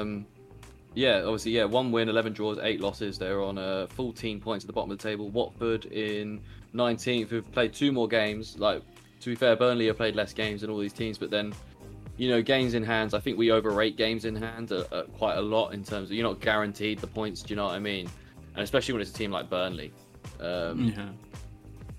[0.00, 0.26] Um,
[0.94, 3.18] yeah, obviously, yeah, one win, 11 draws, eight losses.
[3.18, 5.28] They're on uh, 14 points at the bottom of the table.
[5.30, 6.40] Watford in
[6.74, 8.56] 19th, who've played two more games.
[8.58, 8.82] Like,
[9.20, 11.52] to be fair, Burnley have played less games than all these teams, but then,
[12.16, 15.36] you know, games in hands, I think we overrate games in hand uh, uh, quite
[15.36, 17.80] a lot in terms of you're not guaranteed the points, do you know what I
[17.80, 18.08] mean?
[18.54, 19.92] And especially when it's a team like Burnley.
[20.38, 21.08] Um, Yeah.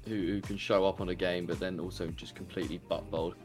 [0.07, 3.35] Who, who can show up on a game, but then also just completely butt bowled.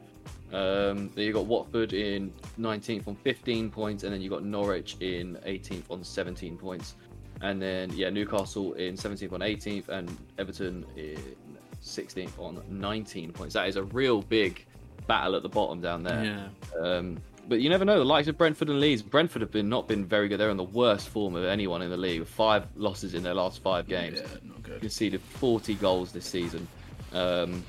[0.52, 4.96] Um, then you got Watford in 19th on 15 points, and then you got Norwich
[5.00, 6.96] in 18th on 17 points,
[7.40, 11.36] and then yeah, Newcastle in 17th on 18th, and Everton in
[11.82, 13.54] 16th on 19 points.
[13.54, 14.66] That is a real big
[15.06, 16.50] battle at the bottom down there.
[16.74, 16.80] Yeah.
[16.80, 17.18] Um,
[17.50, 17.98] but you never know.
[17.98, 19.02] The likes of Brentford and Leeds.
[19.02, 20.38] Brentford have been not been very good.
[20.38, 22.24] They're in the worst form of anyone in the league.
[22.26, 24.28] Five losses in their last five games Yeah.
[24.44, 24.80] Not good.
[24.80, 26.66] conceded 40 goals this season.
[27.12, 27.62] Um,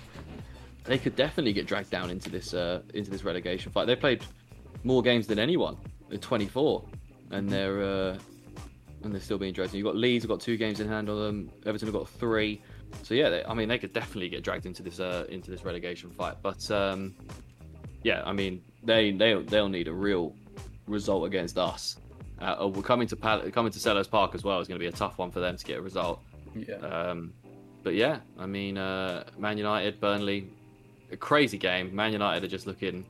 [0.85, 3.85] they could definitely get dragged down into this uh, into this relegation fight.
[3.87, 4.23] They played
[4.83, 5.77] more games than anyone,
[6.11, 6.83] at 24,
[7.31, 8.17] and they're uh,
[9.03, 9.73] and they're still being dragged.
[9.73, 11.51] You've got Leeds have got two games in hand on them.
[11.65, 12.61] Everton have got three.
[13.03, 15.65] So yeah, they, I mean they could definitely get dragged into this uh, into this
[15.65, 16.35] relegation fight.
[16.41, 17.15] But um,
[18.03, 20.35] yeah, I mean they they they'll need a real
[20.87, 21.97] result against us.
[22.39, 24.59] Uh, uh, we're coming to Pal- coming to Selhurst Park as well.
[24.59, 26.21] It's going to be a tough one for them to get a result.
[26.55, 26.75] Yeah.
[26.75, 27.33] Um,
[27.83, 30.49] but yeah, I mean, uh, Man United, Burnley,
[31.11, 31.95] a crazy game.
[31.95, 33.05] Man United are just looking.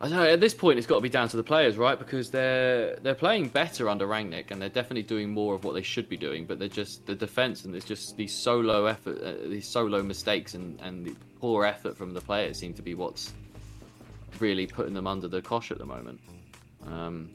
[0.00, 0.24] I don't know.
[0.24, 1.98] At this point, it's got to be down to the players, right?
[1.98, 5.82] Because they're they're playing better under Rangnick, and they're definitely doing more of what they
[5.82, 6.44] should be doing.
[6.44, 10.54] But they're just the defense, and there's just these solo effort, uh, these solo mistakes,
[10.54, 13.32] and and the poor effort from the players seem to be what's
[14.40, 16.20] really putting them under the cosh at the moment.
[16.86, 17.30] Um,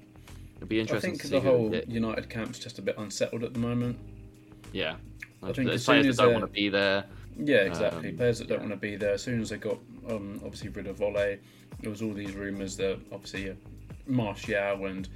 [0.57, 2.95] it'd be I interesting think to see the whole yeah, United camp's just a bit
[2.97, 3.97] unsettled at the moment.
[4.73, 4.95] yeah.
[5.41, 7.05] I think as soon players as that don't want to be there.
[7.37, 8.09] Yeah, exactly.
[8.09, 8.67] Um, Players that don't yeah.
[8.67, 9.13] want to be there.
[9.13, 9.77] As soon as they got
[10.09, 11.39] um, obviously rid of Volley,
[11.79, 13.53] there was all these rumours that obviously uh,
[14.05, 15.07] Martial and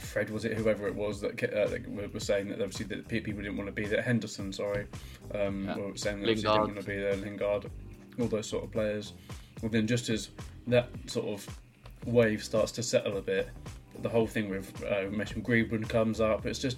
[0.00, 3.56] Fred was it whoever it was that, uh, that saying that obviously that people didn't
[3.56, 4.02] want to be there.
[4.02, 4.86] Henderson, sorry,
[5.34, 5.76] um, Yeah.
[5.76, 6.66] were saying that obviously Lingard.
[6.68, 7.16] didn't want to be there.
[7.16, 7.70] Lingard,
[8.20, 9.14] all those sort of players.
[9.62, 10.30] Well, then just as
[10.66, 11.60] that sort of
[12.06, 13.48] wave starts to settle a bit,
[14.02, 16.46] the whole thing with uh, Mason Greenwood comes up.
[16.46, 16.76] It's just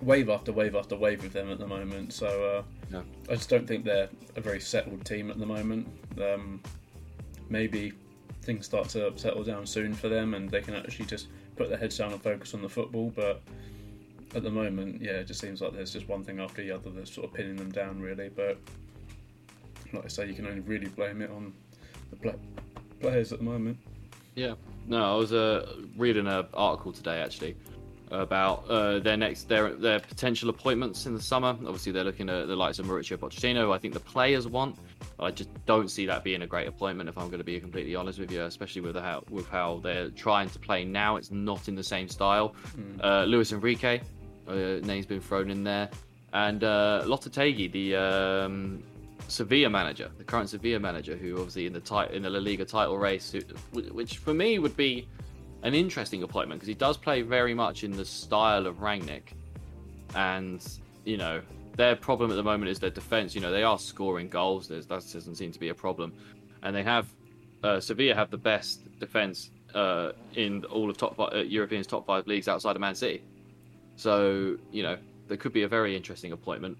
[0.00, 2.12] wave after wave after wave with them at the moment.
[2.12, 2.26] So.
[2.26, 3.02] Uh, Yeah.
[3.30, 5.86] I just don't think they're a very settled team at the moment.
[6.20, 6.60] Um,
[7.48, 7.92] maybe
[8.42, 11.78] things start to settle down soon for them and they can actually just put their
[11.78, 13.10] heads down and focus on the football.
[13.14, 13.40] But
[14.34, 16.90] at the moment, yeah, it just seems like there's just one thing after the other
[16.90, 18.28] that's sort of pinning them down, really.
[18.28, 18.58] But
[19.92, 21.52] like I say, you can only really blame it on
[22.12, 22.32] the pla
[23.00, 23.76] players at the moment.
[24.34, 24.54] Yeah.
[24.86, 27.56] No, I was uh, reading an article today actually
[28.12, 31.48] about uh, their next their their potential appointments in the summer.
[31.48, 33.74] Obviously, they're looking at the likes of Mauricio Pochettino.
[33.74, 34.76] I think the players want.
[35.18, 37.08] I just don't see that being a great appointment.
[37.08, 40.10] If I'm going to be completely honest with you, especially with how with how they're
[40.10, 42.54] trying to play now, it's not in the same style.
[43.02, 44.00] Uh, Luis Enrique,
[44.48, 45.88] uh, name's been thrown in there,
[46.32, 48.82] and uh, Lopetegui, the um,
[49.28, 52.98] Sevilla manager, the current Sevilla manager, who obviously in the in the La Liga title
[52.98, 55.08] race, who- which for me would be
[55.62, 59.32] an interesting appointment because he does play very much in the style of Rangnick,
[60.14, 60.60] and
[61.04, 61.40] you know
[61.76, 63.34] their problem at the moment is their defense.
[63.34, 64.68] You know, they are scoring goals.
[64.68, 66.12] There's, that doesn't seem to be a problem,
[66.62, 67.06] and they have
[67.62, 72.04] uh, Sevilla have the best defense uh, in all of top five, uh, Europeans top
[72.06, 73.22] five leagues outside of Man City.
[73.96, 76.76] So you know, there could be a very interesting appointment.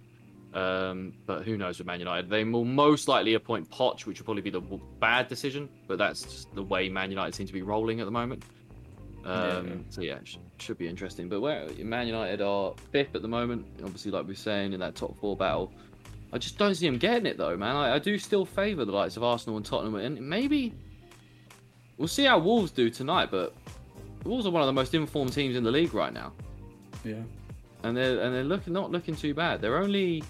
[0.55, 2.29] Um, but who knows with Man United?
[2.29, 4.61] They will most likely appoint Poch, which will probably be the
[5.01, 5.69] bad decision.
[5.88, 8.45] But that's just the way Man United seem to be rolling at the moment.
[9.25, 9.75] Um, Yeah.
[9.91, 11.29] So yeah, it sh- should be interesting.
[11.29, 14.81] But where Man United are fifth at the moment, obviously, like we are saying in
[14.81, 15.73] that top four battle.
[16.35, 17.77] I just don't see them getting it though, man.
[17.77, 20.73] I, I do still favour the likes of Arsenal and Tottenham, and maybe
[21.99, 23.31] we'll see how Wolves do tonight.
[23.31, 23.55] But
[24.25, 26.33] Wolves are one of the most informed teams in the league right now
[27.05, 27.17] Yeah.
[27.85, 29.61] and they're and they're looking not looking too bad.
[29.61, 30.23] They're only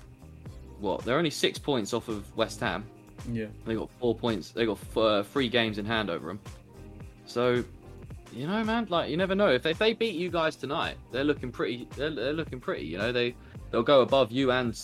[0.82, 1.04] what?
[1.04, 2.84] They're only six points off of West Ham.
[3.30, 3.46] Yeah.
[3.64, 4.50] They got four points.
[4.50, 6.40] They got uh, three games in hand over them.
[7.26, 7.64] So,
[8.32, 9.48] you know, man, like you never know.
[9.48, 11.88] If they, if they beat you guys tonight, they're looking pretty.
[11.96, 12.84] They're, they're looking pretty.
[12.84, 13.34] You know, they
[13.70, 14.78] they'll go above you and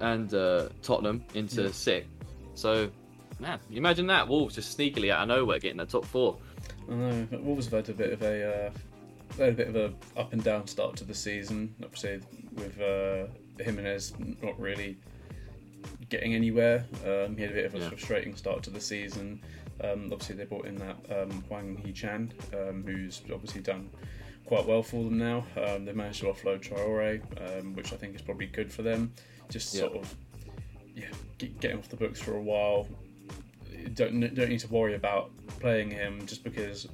[0.00, 1.70] and uh, Tottenham into Yeah.
[1.70, 2.08] sixth.
[2.54, 2.90] So,
[3.38, 6.38] man, you imagine that Wolves just sneakily out of nowhere getting the top four.
[6.90, 7.28] I know.
[7.30, 8.70] but Wolves have had a bit of a uh,
[9.36, 11.74] they had a bit of a up and down start to the season.
[11.82, 12.20] Obviously,
[12.54, 13.26] with uh,
[13.58, 14.12] Jimenez
[14.42, 14.96] not really
[16.08, 16.84] getting anywhere.
[17.06, 17.88] Um, he had a bit of a Yeah.
[17.88, 19.40] frustrating start to the season.
[19.82, 23.90] Um, obviously, they brought in that um, Hwang Hee-chan, um, who's obviously done
[24.46, 25.46] quite well for them now.
[25.56, 27.20] Um, they managed to offload Traore,
[27.60, 29.12] um, which I think is probably good for them.
[29.48, 29.80] Just Yeah.
[29.82, 30.16] sort of
[30.94, 31.06] yeah,
[31.38, 32.86] get, get him off the books for a while.
[33.94, 36.86] Don't don't need to worry about playing him just because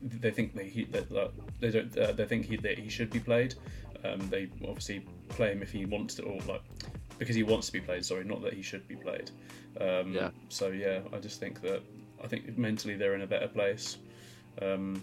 [0.00, 3.10] they think that he that, that they don't uh, they think he that he should
[3.10, 3.54] be played.
[4.04, 6.62] Um, they obviously play him if he wants to, or like
[7.18, 8.04] because he wants to be played.
[8.04, 9.30] Sorry, not that he should be played.
[9.80, 10.30] Um, Yeah.
[10.48, 11.82] So yeah, I just think that
[12.22, 13.98] I think mentally they're in a better place.
[14.60, 15.02] Um,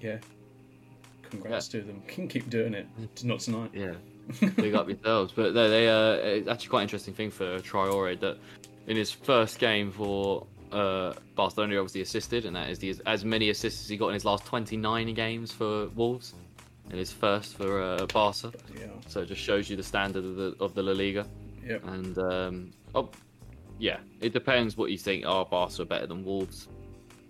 [0.00, 0.18] yeah.
[1.30, 2.02] Congrats to them.
[2.06, 2.86] Can keep doing it.
[3.22, 3.70] Not tonight.
[3.74, 3.94] Yeah,
[4.56, 5.32] big up yourselves.
[5.34, 8.38] But they, they uh, it's actually quite an interesting thing for Traore that
[8.86, 13.24] in his first game for uh, Barcelona, he obviously assisted, and that is the, as
[13.24, 16.34] many assists as he got in his last 29 games for Wolves,
[16.90, 18.52] and his first for uh, Barca.
[18.78, 18.86] Yeah.
[19.06, 21.26] So it just shows you the standard of the of the La Liga.
[21.64, 21.84] Yep.
[21.86, 23.10] And um, oh,
[23.78, 25.26] yeah, it depends what you think.
[25.26, 26.68] Are Barca better than Wolves?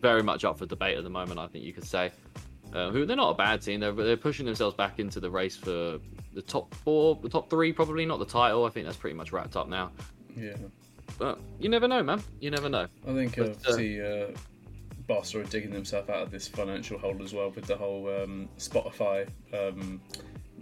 [0.00, 1.40] Very much up for debate at the moment.
[1.40, 2.12] I think you could say.
[2.74, 3.80] Uh, who they're not a bad team.
[3.80, 5.98] They're they're pushing themselves back into the race for
[6.34, 8.66] the top four, the top three, probably not the title.
[8.66, 9.90] I think that's pretty much wrapped up now.
[10.36, 10.56] Yeah.
[11.18, 12.22] But you never know, man.
[12.40, 12.86] You never know.
[13.06, 14.00] I think But, uh, obviously
[15.08, 18.48] Barca are digging themselves out of this financial hole as well with the whole um,
[18.58, 20.00] Spotify um,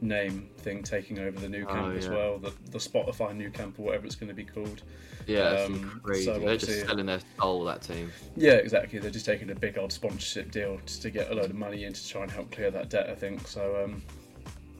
[0.00, 2.38] name thing taking over the new Oh, camp as well.
[2.38, 4.82] The, the Spotify Nou Camp or whatever it's going to be called.
[5.26, 6.26] Yeah, Um, crazy.
[6.26, 7.64] so they're just selling their soul.
[7.64, 8.12] That team.
[8.36, 9.00] Yeah, exactly.
[9.00, 11.84] They're just taking a big old sponsorship deal just to get a load of money
[11.84, 13.10] in to try and help clear that debt.
[13.10, 13.82] I think so.
[13.84, 14.02] Um,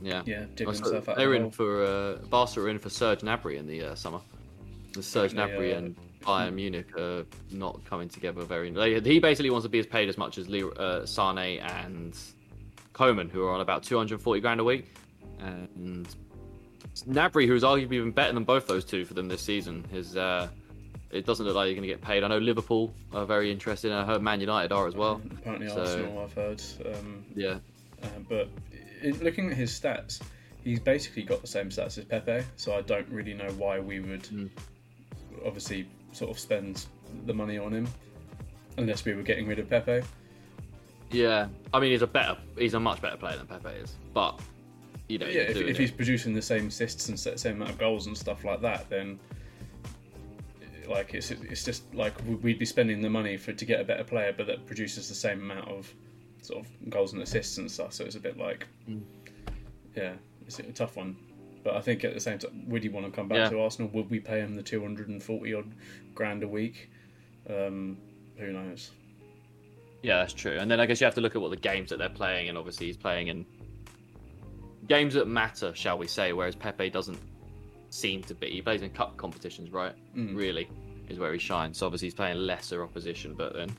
[0.00, 0.22] Yeah.
[0.26, 1.16] yeah, digging Also, themselves out.
[1.16, 4.20] they're in for uh, Barca are in for Serge Gnabry in the uh, summer.
[4.92, 8.70] The Serge And they, Gnabry uh, and Bayern Munich are not coming together very.
[8.70, 12.16] They, he basically wants to be as paid as much as Le, uh, Sane and
[12.92, 14.92] Coman, who are on about 240 grand a week,
[15.38, 16.08] and
[17.08, 20.16] Gnabry, who's arguably even better than both those two for them this season, is.
[20.16, 20.48] Uh,
[21.12, 22.24] it doesn't look like you're going to get paid.
[22.24, 25.22] I know Liverpool are very interested, and I heard Man United are as well.
[25.38, 26.18] Apparently, So- Arsenal.
[26.18, 26.62] I've heard.
[26.84, 27.58] Um, Yeah,
[28.02, 28.48] Uh, but
[29.02, 30.20] in, looking at his stats,
[30.64, 32.44] he's basically got the same stats as Pepe.
[32.56, 34.50] So I don't really know why we would Mm.
[35.46, 36.86] obviously sort of spend
[37.26, 37.86] the money on him
[38.78, 40.02] unless we were getting rid of Pepe.
[41.10, 41.48] yeah.
[41.74, 44.40] I mean, he's a better, he's a much better player than Pepe is, but
[45.08, 47.78] you know, yeah, if, if he's producing the same assists and sa- same amount of
[47.78, 49.18] goals and stuff like that, then
[50.88, 53.84] like it's it's just like we- we'd be spending the money for to get a
[53.84, 55.92] better player, but that produces the same amount of
[56.42, 57.92] sort of goals and assists and stuff.
[57.92, 59.02] So it's a bit like, Mm.
[59.96, 60.14] yeah,
[60.46, 61.16] it's a tough one.
[61.66, 63.48] But I think at the same time, would he want to come back Yeah.
[63.48, 63.90] to Arsenal?
[63.92, 65.68] Would we pay him the two hundred and forty odd
[66.14, 66.88] grand a week?
[67.50, 67.98] Um,
[68.36, 68.92] who knows?
[70.00, 70.56] Yeah, that's true.
[70.60, 72.48] And then I guess you have to look at what the games that they're playing,
[72.48, 73.44] and obviously he's playing in
[74.86, 77.18] games that matter, shall we say, whereas Pepe doesn't
[77.90, 78.48] seem to be.
[78.48, 79.94] He plays in cup competitions, right?
[80.16, 80.36] Mm.
[80.36, 80.68] Really,
[81.08, 81.78] is where he shines.
[81.78, 83.74] So obviously he's playing lesser opposition, but then.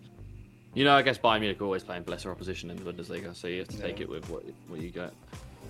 [0.73, 3.47] You know, I guess Bayern Munich are always playing lesser opposition in the Bundesliga, so
[3.47, 5.13] you have to take it with what, what you get.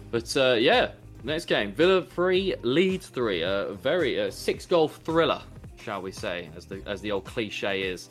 [0.10, 0.93] But uh, yeah,
[1.27, 5.41] next game Villa three, Leeds three, a very uh, six goal thriller,
[5.79, 8.09] shall we say, as the as the old cliche is.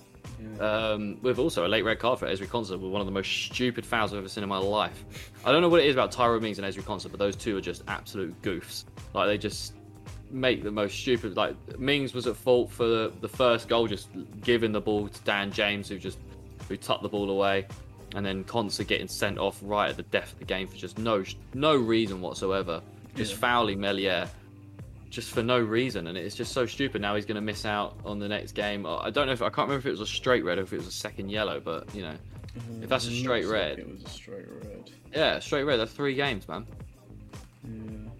[0.59, 0.91] Yeah.
[0.91, 3.31] Um, with also a late red card for Ezri Konsa with one of the most
[3.31, 5.05] stupid fouls I've ever seen in my life.
[5.45, 7.57] I don't know what it is about Tyro Mings and Ezri Konsa, but those two
[7.57, 8.85] are just absolute goofs.
[9.15, 9.75] Like they just
[10.31, 11.37] make the most stupid.
[11.37, 14.09] Like Mings was at fault for the, the first goal, just
[14.43, 16.19] giving the ball to Dan James, who just
[16.69, 17.67] who tucked the ball away,
[18.15, 20.99] and then Konsa getting sent off right at the death of the game for just
[20.99, 21.25] no
[21.55, 22.83] no reason whatsoever,
[23.17, 23.39] just Yeah.
[23.39, 24.29] fouling Meslier.
[25.09, 27.01] just for no reason, and it's just so stupid.
[27.01, 28.85] Now he's going to miss out on the next game.
[28.85, 30.73] I don't know if I can't remember if it was a straight red or if
[30.73, 32.15] it was a second yellow, but you know,
[32.83, 34.91] if that's a straight like red, it was a straight red.
[35.15, 35.79] yeah, straight red.
[35.79, 36.67] That's three games, man.
[37.65, 37.71] Yeah.
[37.71, 38.11] um,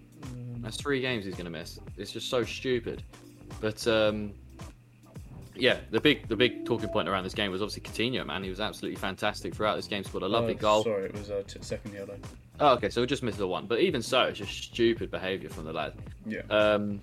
[0.61, 1.77] That's three games he's going to miss.
[1.97, 3.03] It's just so stupid.
[3.61, 4.33] But um,
[5.59, 8.25] yeah, the big the big talking point around this game was obviously Coutinho.
[8.25, 10.03] Man, he was absolutely fantastic throughout this game.
[10.03, 10.83] Scored a lovely uh, goal.
[10.83, 12.17] Sorry, it was a t- second yellow.
[12.59, 13.67] Oh, okay, so we just missed the one.
[13.67, 15.93] But even so, it's just stupid behaviour from the lad.
[16.25, 16.41] Yeah.
[16.49, 17.01] Um,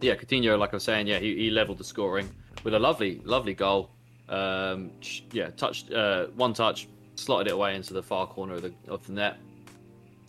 [0.00, 2.28] yeah, Coutinho, like I was saying, yeah, he, he leveled the scoring
[2.64, 3.90] with a lovely, lovely goal.
[4.28, 4.90] Um,
[5.32, 9.06] yeah, touched uh, one touch, slotted it away into the far corner of the of
[9.06, 9.38] the net,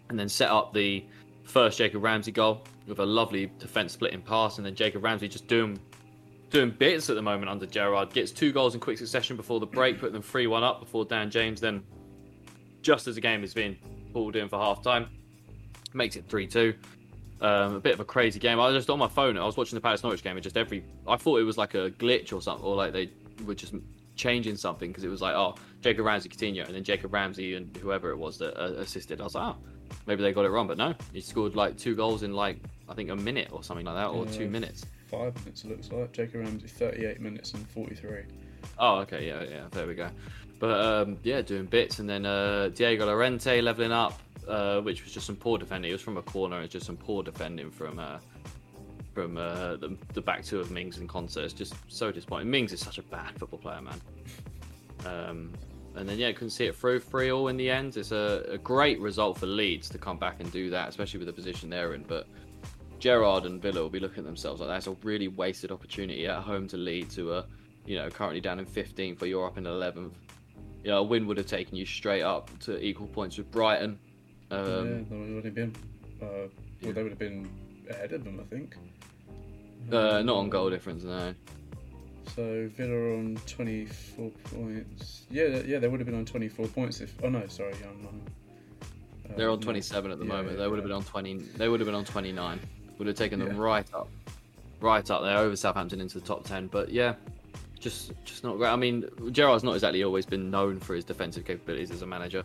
[0.09, 1.03] and then set up the
[1.43, 5.47] first Jacob Ramsey goal with a lovely defense splitting pass, and then Jacob Ramsey just
[5.47, 5.79] doing
[6.51, 8.13] doing bits at the moment under Gerrard.
[8.13, 11.05] Gets two goals in quick succession before the break, put them three one up before
[11.05, 11.83] Dan James then,
[12.81, 13.77] just as the game is being
[14.13, 15.07] pulled in for half time,
[15.93, 16.73] makes it three two.
[17.39, 18.59] Um, a bit of a crazy game.
[18.59, 19.35] I was just on my phone.
[19.35, 21.73] I was watching the Palace Norwich game, and just every I thought it was like
[21.73, 23.09] a glitch or something, or like they
[23.45, 23.73] were just
[24.15, 27.75] changing something because it was like, oh, Jacob Ramsey, Coutinho, and then Jacob Ramsey and
[27.77, 29.19] whoever it was that uh, assisted.
[29.19, 29.57] I was like, oh,
[30.05, 32.93] maybe they got it wrong, but no, he scored like two goals in like I
[32.93, 34.31] think a minute or something like that, or Yeah.
[34.31, 34.85] two minutes.
[35.11, 36.13] Five minutes, it looks like.
[36.13, 38.23] Jacob Ramsey, 38 minutes and 43.
[38.79, 40.09] Oh, okay, yeah, yeah, there we go.
[40.57, 45.11] But um, yeah, doing bits, and then uh, Diego Llorente leveling up, uh, which was
[45.11, 45.89] just some poor defending.
[45.89, 48.19] It was from a corner, it's just some poor defending from uh,
[49.13, 51.37] from uh, the, the back two of Mings and Konsa.
[51.37, 52.49] It's just so disappointing.
[52.49, 54.01] Mings is such a bad football player, man.
[55.05, 55.51] Um,
[55.95, 57.97] and then yeah, couldn't see it through three all in the end.
[57.97, 61.27] It's a, a great result for Leeds to come back and do that, especially with
[61.27, 62.03] the position they're in.
[62.03, 62.27] But
[63.05, 66.37] Gerrard and Villa will be looking at themselves like that's a really wasted opportunity at
[66.43, 67.45] home to lead to a,
[67.85, 70.11] you know, currently down in 15th, but you're up in 11th.
[70.83, 73.97] You know, a win would have taken you straight up to equal points with Brighton.
[74.51, 75.75] yeah, Um, they would have been.
[76.21, 76.25] Uh,
[76.83, 77.49] well, they would have been
[77.89, 78.75] ahead of them, I think.
[79.91, 81.33] uh, not on goal difference, no.
[82.35, 85.23] So Villa are on 24 points.
[85.31, 87.15] Yeah, yeah, they would have been on 24 points if.
[87.23, 88.07] Oh no, sorry, yeah, I'm.
[89.31, 90.51] Uh, They're on 27 at the Yeah, moment.
[90.51, 91.37] yeah, they would have been on 20.
[91.57, 92.59] They would have been on 29.
[93.01, 93.59] Would have taken them Yeah.
[93.63, 94.09] right up,
[94.79, 96.67] right up there over Southampton into the top 10.
[96.67, 97.15] But yeah,
[97.79, 98.69] just just not great.
[98.69, 102.43] I mean, Gerrard's not exactly always been known for his defensive capabilities as a manager,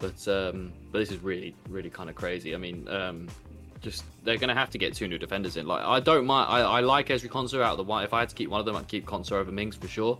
[0.00, 2.52] but um, but this is really really kind of crazy.
[2.52, 3.28] I mean, um,
[3.80, 5.68] just they're going to have to get two new defenders in.
[5.68, 6.48] Like I don't mind.
[6.50, 8.02] I, I like Ezri Konsa out of the one.
[8.02, 10.18] If I had to keep one of them, I'd keep Konsa over Mings for sure.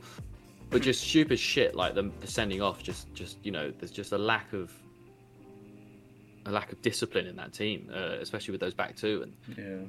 [0.71, 2.85] But just stupid shit like them sending off.
[2.85, 4.73] Just just you know, there's just a lack of
[6.47, 9.23] a lack of discipline in that team, uh, especially with those back two.
[9.23, 9.87] And Yeah.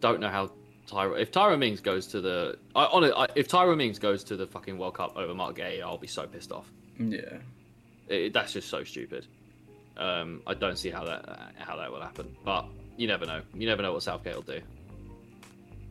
[0.00, 0.52] don't know how
[0.86, 1.14] Tyro.
[1.14, 4.46] If Tyrone Mings goes to the, I, on it, if Tyrone Mings goes to the
[4.46, 6.70] fucking World Cup over Marc Guéhi, I'll be so pissed off.
[6.98, 7.38] Yeah.
[8.08, 9.26] It, that's just so stupid.
[9.96, 13.42] Um, I don't see how that how that will happen, but you never know.
[13.54, 14.60] You never know what Southgate will do.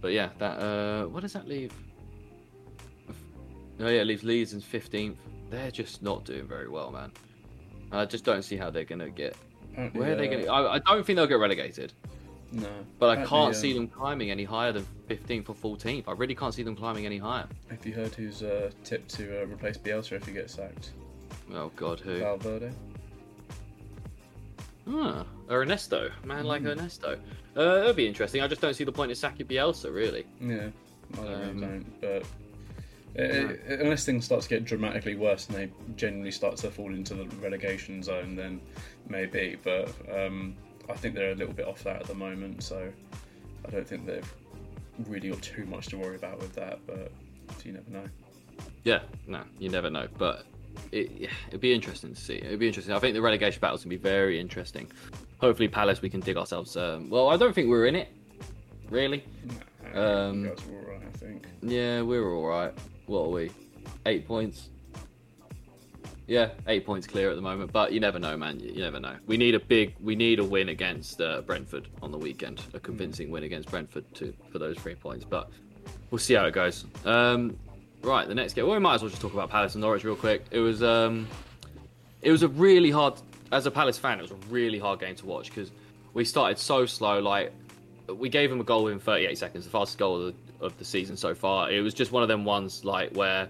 [0.01, 1.71] But yeah, that uh, what does that leave?
[3.79, 5.17] Oh yeah, it leaves Leeds in fifteenth.
[5.49, 7.11] They're just not doing very well, man.
[7.91, 9.35] I just don't see how they're gonna get.
[9.73, 10.67] Apparently, Where are they uh, gonna?
[10.69, 11.93] I, I don't think they'll get relegated.
[12.53, 12.67] No.
[12.99, 16.03] But I can't see um, them climbing any higher than 15th or 14th.
[16.07, 17.47] I really can't see them climbing any higher.
[17.69, 20.91] Have you heard who's uh, tipped to uh, replace Bielsa if he gets sacked?
[21.53, 22.19] Oh God, who?
[22.19, 22.71] Valverde.
[24.89, 26.69] Ah, Ernesto, man like Hmm.
[26.69, 27.17] Ernesto.
[27.55, 28.41] Uh, that'd be interesting.
[28.41, 30.25] I just don't see the point in sacking Bielsa, really.
[30.41, 30.67] Yeah,
[31.17, 32.01] I really Um, don't.
[32.01, 32.23] But
[33.19, 37.13] uh, unless things start to get dramatically worse and they genuinely start to fall into
[37.13, 38.59] the relegation zone, then
[39.11, 39.57] maybe.
[39.63, 40.55] But um,
[40.89, 42.91] I think they're a little bit off that at the moment, so
[43.65, 44.33] I don't think they've
[45.07, 46.79] really got too much to worry about with that.
[46.87, 47.11] But
[47.63, 48.05] you never know.
[48.83, 50.07] Yeah, no, you never know.
[50.17, 50.45] But
[50.91, 52.35] it, yeah, it'd be interesting to see.
[52.35, 52.93] It'd be interesting.
[52.95, 54.89] I think the relegation battle's gonna be very interesting.
[55.39, 56.77] Hopefully, Palace we can dig ourselves.
[56.77, 58.09] Um, well, I don't think we're in it,
[58.89, 59.23] really.
[59.93, 61.47] Nah, Um, you guys are all right, I think.
[61.61, 62.73] Yeah, we're all right.
[63.07, 63.51] What are we?
[64.05, 64.69] Eight points.
[66.31, 68.57] Yeah, eight points clear at the moment, but you never know, man.
[68.57, 69.17] You, never know.
[69.27, 72.79] We need a big, we need a win against uh, Brentford on the weekend, a
[72.79, 75.25] convincing win against Brentford to for those three points.
[75.25, 75.49] But
[76.09, 76.85] we'll see how it goes.
[77.03, 77.57] Um,
[78.01, 78.65] right, the next game.
[78.65, 80.45] Well, we might as well just talk about Palace and Norwich real quick.
[80.51, 81.27] It was, um,
[82.21, 83.15] it was a really hard.
[83.51, 85.69] As a Palace fan, it was a really hard game to watch because
[86.13, 87.19] we started so slow.
[87.19, 87.51] Like
[88.07, 90.85] we gave them a goal in 38 seconds, the fastest goal of the, of the
[90.85, 91.69] season so far.
[91.69, 93.49] It was just one of them ones like where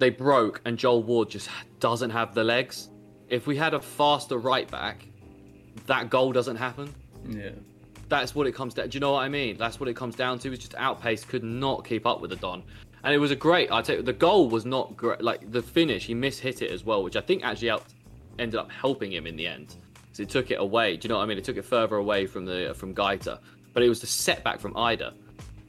[0.00, 1.48] they broke and Joel Ward just
[1.78, 2.88] doesn't have the legs.
[3.28, 5.06] If we had a faster right back,
[5.86, 6.92] that goal doesn't happen.
[7.28, 7.50] Yeah.
[8.08, 8.88] That's what it comes down.
[8.88, 9.56] Do you know what I mean?
[9.56, 10.52] That's what it comes down to.
[10.52, 12.64] It's just outpace could not keep up with the Don,
[13.04, 13.70] and it was a great.
[13.70, 15.20] I take the goal was not great.
[15.20, 17.84] Like the finish, he mishit it as well, which I think actually out,
[18.40, 19.76] ended up helping him in the end.
[20.12, 20.96] So he took it away.
[20.96, 21.36] Do you know what I mean?
[21.36, 23.38] He took it further away from the from Guaita.
[23.72, 25.12] but it was the setback from Idah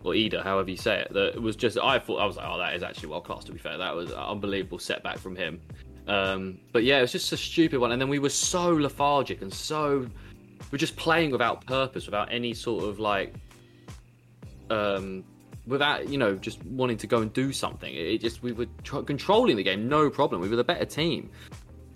[0.03, 1.13] or Idah, however you say it.
[1.13, 3.43] That was just I thought I was like, oh, that is actually world class.
[3.45, 5.61] To be fair, that was an unbelievable setback from him.
[6.07, 9.41] Um, but yeah, it was just a stupid one, and then we were so lethargic
[9.41, 10.07] and so
[10.71, 13.33] we're just playing without purpose, without any sort of like,
[14.69, 15.23] um,
[15.67, 17.93] without you know just wanting to go and do something.
[17.93, 20.41] It just we were tr- controlling the game, no problem.
[20.41, 21.29] We were the better team.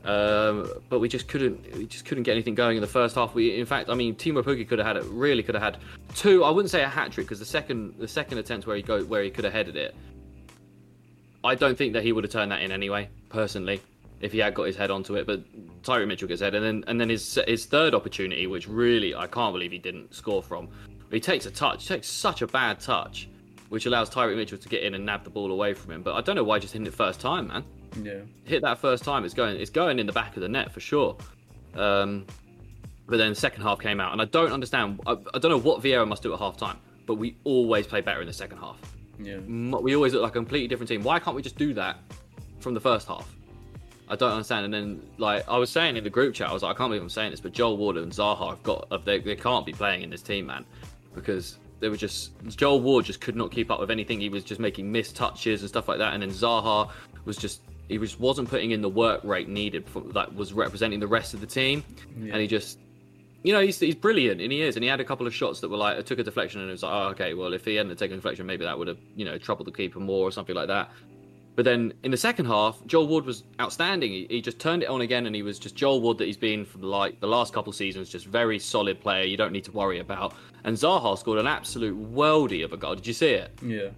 [0.06, 3.34] Um, but we just couldn't, we just couldn't get anything going in the first half.
[3.34, 5.06] We, in fact, I mean, Teemu Pukki could have had it.
[5.06, 5.78] Really, could have had
[6.14, 6.44] two.
[6.44, 9.04] I wouldn't say a hat trick because the second, the second attempt where he go,
[9.04, 9.96] where he could have headed it.
[11.44, 13.82] I don't think that he would have turned that in anyway, personally,
[14.20, 15.26] if he had got his head onto it.
[15.26, 15.42] But
[15.82, 19.26] Tyrick Mitchell gets head, and then and then his his third opportunity, which really I
[19.26, 20.70] can't believe he didn't score from.
[21.10, 23.28] He takes a touch, takes such a bad touch,
[23.70, 26.04] which allows Tyrick Mitchell to get in and nab the ball away from him.
[26.04, 27.64] But I don't know why he just hit it first time, man
[28.02, 28.22] Yeah.
[28.44, 30.80] hit that first time, it's going it's going in the back of the net for
[30.80, 31.18] sure.
[31.76, 32.26] Um,
[33.08, 35.00] but then the second half came out, and I don't understand.
[35.06, 38.02] I, I don't know what Vieira must do at half time, but we always play
[38.02, 38.80] better in the second half.
[39.20, 39.38] Yeah.
[39.40, 41.04] We always look like a completely different team.
[41.04, 41.98] Why can't we just do that
[42.60, 43.34] from the first half?
[44.08, 44.66] I don't understand.
[44.66, 46.90] And then, like I was saying in the group chat, I was like, I can't
[46.90, 49.72] believe I'm saying this, but Joel Ward and Zaha have got they, they can't be
[49.72, 50.66] playing in this team, man,
[51.14, 54.20] because they were just Joel Ward just could not keep up with anything.
[54.20, 56.92] He was just making missed touches and stuff like that, and then Zaha
[57.26, 61.00] was just he just wasn't putting in the work rate needed for, that was representing
[61.00, 61.84] the rest of the team,
[62.20, 62.34] Yeah.
[62.34, 62.80] and he just.
[63.44, 65.60] You know he's, he's brilliant, and he is, and he had a couple of shots
[65.60, 67.64] that were like I took a deflection, and it was like, oh, okay, well if
[67.64, 70.28] he hadn't taken a deflection, maybe that would have you know troubled the keeper more
[70.28, 70.90] or something like that.
[71.56, 74.12] But then in the second half, Joel Ward was outstanding.
[74.12, 76.36] He, he just turned it on again, and he was just Joel Ward that he's
[76.38, 78.10] been for like the last couple of seasons.
[78.10, 79.24] Just very solid player.
[79.26, 80.34] You don't need to worry about.
[80.64, 82.96] And Zaha scored an absolute worldie of a goal.
[82.96, 83.52] Did you see it?
[83.62, 83.90] Yeah.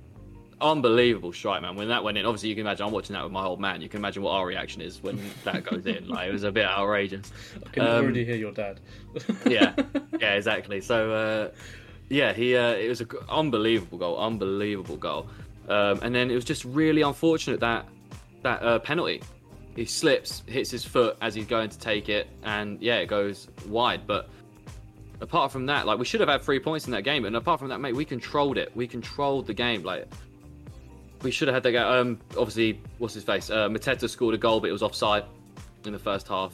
[0.60, 1.76] Unbelievable strike, man.
[1.76, 2.86] When that went in, obviously you can imagine.
[2.88, 3.82] I'm watching that with my old man.
[3.82, 6.08] You can imagine what our reaction is when that goes in.
[6.08, 7.32] Like it was a bit outrageous.
[7.66, 8.80] I can Um, already hear your dad.
[9.48, 9.76] yeah,
[10.20, 10.82] yeah, exactly.
[10.82, 11.50] So, uh,
[12.10, 15.30] yeah, he uh, it was an unbelievable goal, unbelievable goal,
[15.70, 17.88] um, and then it was just really unfortunate that
[18.44, 19.22] that uh, penalty.
[19.76, 23.48] He slips, hits his foot as he's going to take it, and yeah, it goes
[23.68, 24.08] wide.
[24.08, 24.28] But
[25.22, 27.26] apart from that, like we should have had three points in that game.
[27.26, 28.72] And apart from that, mate, we controlled it.
[28.76, 29.84] We controlled the game.
[29.84, 30.08] Like
[31.24, 31.86] we should have had that game.
[31.86, 33.50] Um, obviously, what's his face?
[33.50, 35.24] Uh, Mateta scored a goal, but it was offside
[35.86, 36.54] in the first half.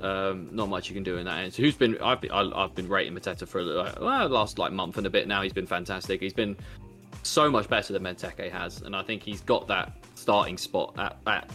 [0.00, 1.52] Um, not much you can do in that end.
[1.52, 1.98] So who's been?
[2.02, 5.10] I've been, I- I've been rating Mateta for like, well, last like month and a
[5.10, 5.42] bit now.
[5.42, 6.20] He's been fantastic.
[6.22, 6.56] He's been
[7.22, 11.18] so much better than Benteke has, and I think he's got that starting spot at,
[11.26, 11.50] at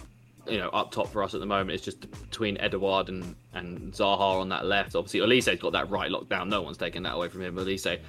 [0.48, 1.72] you know up top for us at the moment.
[1.72, 4.96] It's just between Edouard and and Zaha on that left.
[4.96, 6.50] Obviously, Olise's got that right locked down.
[6.50, 7.56] No one's taking that away from him.
[7.56, 8.00] Olise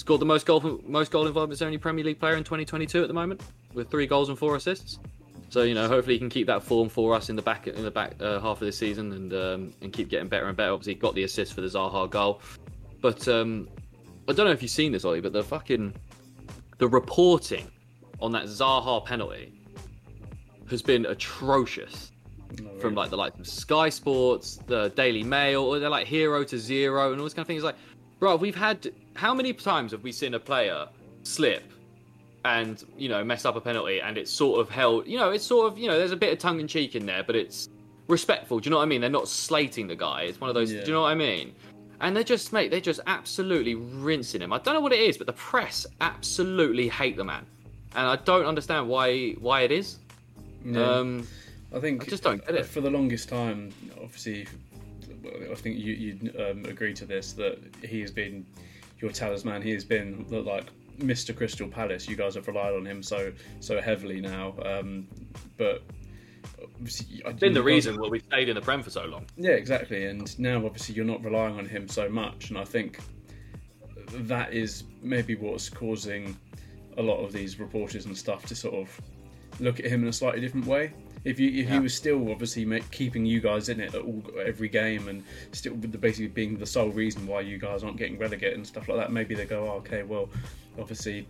[0.00, 3.14] scored the most goal most goal involvements only Premier League player in 2022 at the
[3.14, 3.42] moment
[3.74, 4.98] with three goals and four assists.
[5.50, 7.82] So you know, hopefully he can keep that form for us in the back in
[7.82, 10.72] the back uh, half of this season and um, and keep getting better and better.
[10.72, 12.40] Obviously, got the assist for the Zaha goal,
[13.02, 13.68] but um,
[14.28, 15.94] I don't know if you've seen this, Ollie, but the fucking
[16.78, 17.70] the reporting
[18.20, 19.52] on that Zaha penalty
[20.70, 22.12] has been atrocious
[22.62, 26.42] No, from like the likes of Sky Sports, the Daily Mail, or they're like hero
[26.44, 27.56] to zero and all this kind of thing.
[27.56, 27.76] It's like,
[28.18, 28.90] bro, we've had
[29.20, 30.88] how many times have we seen a player
[31.24, 31.62] slip
[32.46, 35.44] and you know mess up a penalty and it's sort of held, you know, it's
[35.44, 37.68] sort of you know there's a bit of tongue in cheek in there, but it's
[38.08, 38.58] respectful.
[38.58, 39.02] Do you know what I mean?
[39.02, 40.22] They're not slating the guy.
[40.22, 40.72] It's one of those.
[40.72, 40.80] Yeah.
[40.80, 41.54] Do you know what I mean?
[42.00, 44.54] And they're just, mate, they're just absolutely rinsing him.
[44.54, 47.44] I don't know what it is, but the press absolutely hate the man,
[47.94, 49.98] and I don't understand why why it is.
[50.64, 50.82] Yeah.
[50.82, 51.28] Um,
[51.76, 52.64] I think I just don't get it.
[52.64, 53.70] For the longest time,
[54.02, 54.46] obviously,
[55.52, 56.12] I think you you
[56.42, 58.46] um, agree to this that he has been
[59.00, 59.62] your talisman.
[59.62, 60.66] He has been like
[60.98, 61.34] Mr.
[61.34, 62.08] Crystal Palace.
[62.08, 65.08] You guys have relied on him so so heavily now, um,
[65.56, 65.82] but.
[66.62, 69.26] obviously, I- been the reason why we stayed in the Prem for so long.
[69.36, 70.06] Yeah, exactly.
[70.06, 72.98] And now, obviously, you're not relying on him so much, and I think
[74.12, 76.36] that is maybe what's causing
[76.98, 79.00] a lot of these reporters and stuff to sort of
[79.60, 80.92] look at him in a slightly different way.
[81.24, 81.74] If you if Yeah.
[81.74, 85.22] he was still obviously make, keeping you guys in it at all, every game and
[85.52, 88.96] still basically being the sole reason why you guys aren't getting relegated and stuff like
[88.98, 90.28] that, maybe they go, oh, okay, well,
[90.78, 91.26] obviously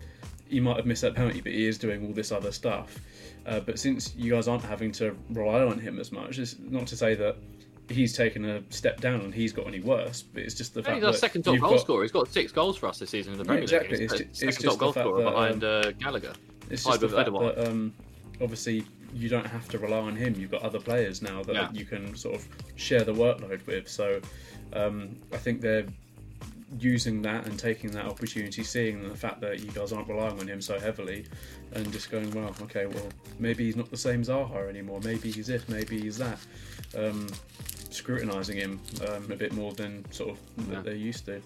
[0.49, 2.99] he might have missed that penalty, but he is doing all this other stuff.
[3.47, 6.87] Uh, but since you guys aren't having to rely on him as much, it's not
[6.89, 7.37] to say that
[7.89, 10.87] he's taken a step down and he's got any worse, but it's just the And
[10.87, 12.03] fact he's our that second top you've goal got- scorer.
[12.03, 13.97] He's got six goals for us this season in the Yeah, Premier exactly.
[13.99, 14.03] League.
[14.03, 16.33] It's He's ju- the it's second just top goal scorer that, behind um, uh, Gallagher.
[16.71, 17.57] It's tied just the with fact Edouard.
[17.57, 17.93] that um,
[18.41, 18.85] obviously
[19.15, 20.35] you don't have to rely on him.
[20.39, 21.69] You've got other players now that Yeah.
[21.73, 22.47] you can sort of
[22.77, 23.89] share the workload with.
[23.89, 24.21] So
[24.73, 25.87] um, I think they're
[26.79, 30.47] using that and taking that opportunity, seeing the fact that you guys aren't relying on
[30.47, 31.25] him so heavily,
[31.73, 33.09] and just going, well, okay, well
[33.41, 35.01] maybe he's not the same Zaha anymore.
[35.03, 35.69] Maybe he's this.
[35.69, 36.39] Maybe he's that.
[36.97, 37.27] Um,
[37.91, 40.81] scrutinizing him um, a bit more than sort of Yeah.
[40.83, 41.43] they're used to.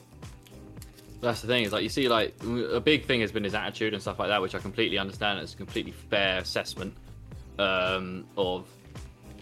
[1.22, 3.94] That's the thing is like you see like a big thing has been his attitude
[3.94, 5.38] and stuff like that, which I completely understand.
[5.40, 6.94] It's a completely fair assessment
[7.58, 8.68] um, of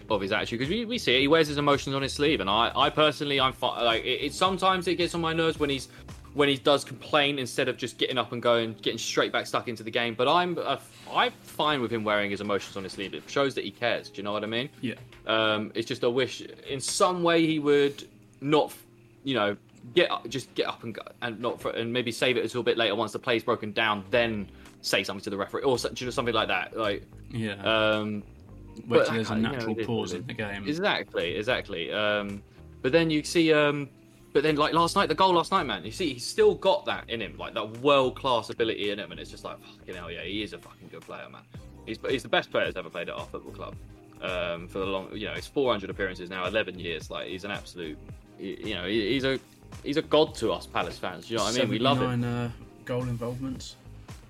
[0.09, 1.21] of his attitude because we, we see it.
[1.21, 4.33] He wears his emotions on his sleeve, and I, I personally, I'm like it, it.
[4.33, 5.87] Sometimes it gets on my nerves when he's
[6.33, 9.67] when he does complain instead of just getting up and going, getting straight back stuck
[9.67, 10.15] into the game.
[10.15, 10.77] But I'm uh,
[11.11, 13.13] I'm fine with him wearing his emotions on his sleeve.
[13.13, 14.09] It shows that he cares.
[14.09, 14.69] Do you know what I mean?
[14.81, 14.95] Yeah.
[15.27, 18.07] Um, it's just a wish in some way he would
[18.41, 18.73] not,
[19.23, 19.55] you know,
[19.95, 22.43] get up, just get up and go, and not for, and maybe save it a
[22.43, 24.47] little bit later once the play's broken down, then
[24.83, 26.77] say something to the referee or something like that.
[26.77, 27.53] Like, Yeah.
[27.63, 28.21] um,
[28.85, 30.67] but, there's a you know, natural it is pause it in the game.
[30.67, 31.91] Exactly, exactly.
[31.91, 32.43] Um,
[32.81, 33.89] but then you see, um,
[34.33, 35.85] but then like last night, the goal last night, man.
[35.85, 39.11] You see, he's still got that in him, like that world class ability in him,
[39.11, 41.41] and it's just like fucking hell, yeah, he is a fucking good player, man.
[41.85, 43.75] He's he's the best player that's ever played at our football club.
[44.21, 47.09] Um, for the long, you know, it's 400 appearances now, 11 years.
[47.11, 47.97] Like he's an absolute,
[48.39, 49.37] you know, he- he's a
[49.83, 51.29] he's a god to us Palace fans.
[51.29, 51.69] You know what I mean?
[51.69, 52.23] We love him.
[52.23, 52.49] Uh,
[52.85, 53.75] goal involvements.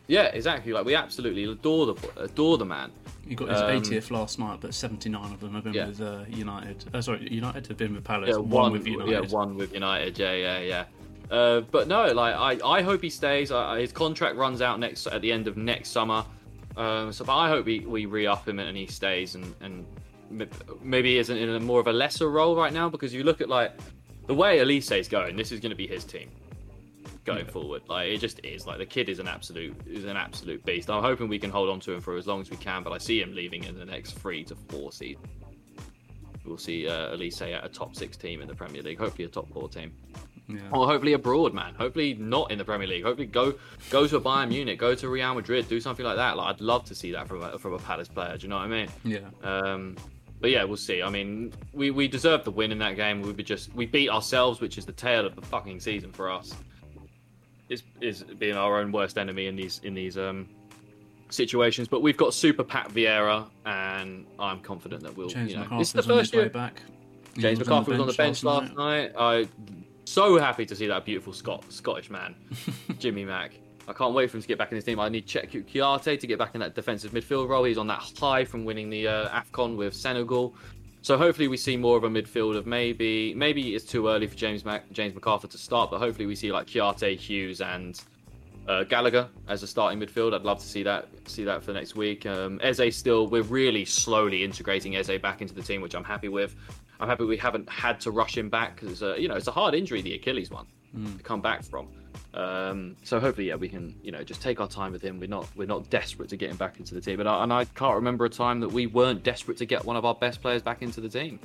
[0.08, 0.74] Yeah, exactly.
[0.74, 2.92] Like we absolutely adore the adore the man.
[3.28, 5.88] He got his Um, 80th last night, but 79 of them have been Yeah.
[5.88, 6.84] with uh, United.
[6.94, 8.30] Uh, sorry, United have been with Palace.
[8.32, 9.12] Yeah, one, with United.
[9.12, 10.20] Yeah, one with United.
[10.20, 10.86] Yeah, yeah, yeah.
[11.32, 13.50] Uh, but no, like I, I hope he stays.
[13.52, 16.26] I, his contract runs out next at the end of next summer.
[16.76, 19.86] Um, so, but I hope we, we re up him and he stays and and
[20.82, 23.48] maybe isn't in a more of a lesser role right now because you look at
[23.48, 23.72] like
[24.28, 25.36] the way Olise is going.
[25.38, 26.30] This is going to be his team
[27.26, 27.52] going Yeah.
[27.52, 27.82] forward.
[27.88, 28.66] Like it just is.
[28.68, 30.90] Like the kid is an absolute is an absolute beast.
[30.90, 32.84] I'm hoping we can hold on to him for as long as we can.
[32.84, 35.26] But I see him leaving in the next three to four seasons.
[36.46, 38.98] We'll see uh, Olise at a top six team in the Premier League.
[39.00, 39.94] Hopefully a top four team.
[40.50, 40.60] Yeah.
[40.74, 41.74] Or hopefully abroad, man.
[41.76, 43.04] Hopefully not in the Premier League.
[43.04, 43.54] Hopefully go
[43.90, 46.36] go to a Bayern Munich, go to Real Madrid, do something like that.
[46.36, 48.36] Like I'd love to see that from a, from a Palace player.
[48.38, 48.90] Do you know what I mean?
[49.06, 49.20] yeah.
[49.42, 49.96] Um,
[50.42, 51.02] but yeah, we'll see.
[51.02, 53.22] I mean, we we deserved the win in that game.
[53.22, 56.54] We just we beat ourselves, which is the tail of the fucking season for us.
[57.70, 60.50] Is is being our own worst enemy in these in these um
[61.30, 61.88] situations.
[61.88, 65.30] But we've got Super Pat Vieira, and I'm confident that we'll.
[65.30, 66.50] James you know, this is the on first year.
[66.50, 66.82] back.
[67.38, 69.14] James McCarthy was on the bench last night.
[69.18, 69.48] I
[70.06, 72.36] so happy to see that beautiful Scot Scottish man,
[73.00, 73.54] Jimmy Mack.
[73.88, 75.00] I can't wait for him to get back in his team.
[75.00, 77.66] I need Chet Kouyaté to get back in that defensive midfield role.
[77.66, 80.56] He's on that high from winning the uh, Afcon with Senegal.
[81.04, 84.36] So hopefully we see more of a midfield of maybe maybe it's too early for
[84.36, 88.02] James Mac, James McArthur to start, but hopefully we see like Kouyaté, Hughes, and
[88.70, 90.34] uh, Gallagher as a starting midfield.
[90.34, 92.26] I'd love to see that see that for next week.
[92.26, 96.30] Um, Eze still, we're really slowly integrating Eze back into the team, which I'm happy
[96.30, 96.56] with.
[97.02, 99.52] I'm happy we haven't had to rush him back because uh, you know it's a
[99.52, 101.88] hard injury, the Achilles one, to come back from.
[102.34, 105.20] Um, so hopefully, yeah, we can you know just take our time with him.
[105.20, 107.54] We're not we're not desperate to get him back into the team, and I, and
[107.54, 110.42] I can't remember a time that we weren't desperate to get one of our best
[110.42, 111.40] players back into the team.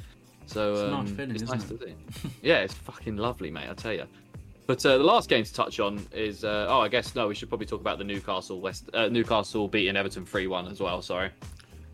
[0.46, 1.78] So It's a nice um, feeling, it's isn't nice it?
[1.80, 1.86] to
[2.20, 2.30] see.
[2.42, 3.68] yeah, it's fucking lovely, mate.
[3.68, 4.04] I tell you.
[4.66, 7.34] But uh, the last game to touch on is uh, oh, I guess no, we
[7.34, 11.00] should probably talk about the Newcastle West uh, Newcastle beating Everton three one as well.
[11.02, 11.30] Sorry.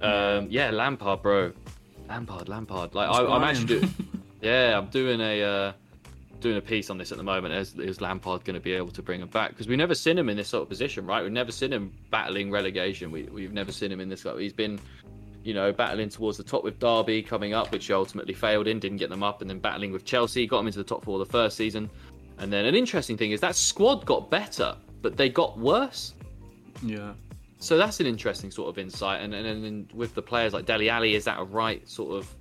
[0.00, 1.52] Um, yeah, Lampard, bro.
[2.08, 2.94] Lampard, Lampard.
[2.94, 3.94] Like I, I'm actually doing.
[4.42, 5.72] Yeah, I'm doing a uh,
[6.44, 7.54] doing a piece on this at the moment.
[7.54, 9.48] Is, is Lampard going to be able to bring him back?
[9.48, 11.22] Because we've never seen him in this sort of position, right?
[11.22, 13.10] We've never seen him battling relegation.
[13.10, 14.26] We, we've never seen him in this.
[14.36, 14.78] He's been,
[15.42, 18.78] you know, battling towards the top with Derby coming up, which he ultimately failed in,
[18.78, 21.18] didn't get them up, and then battling with Chelsea, got them into the top four
[21.18, 21.88] the first season.
[22.36, 26.12] And then an interesting thing is that squad got better, but they got worse.
[26.82, 27.14] Yeah.
[27.58, 29.22] So that's an interesting sort of insight.
[29.22, 32.18] And and, and then with the players like Dele Alli, is that a right sort
[32.18, 32.36] of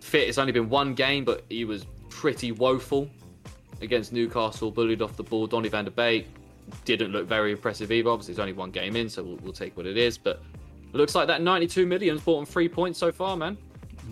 [0.00, 0.28] fit?
[0.28, 3.08] It's only been one game, but he was pretty woeful
[3.82, 5.46] against Newcastle, bullied off the ball.
[5.46, 6.26] Donny van der Beek
[6.84, 8.10] didn't look very impressive either.
[8.10, 10.16] Obviously, it's only one game in, so we'll, we'll take what it is.
[10.18, 10.40] But
[10.92, 13.56] it looks like that 92 million's bought him three points so far, man,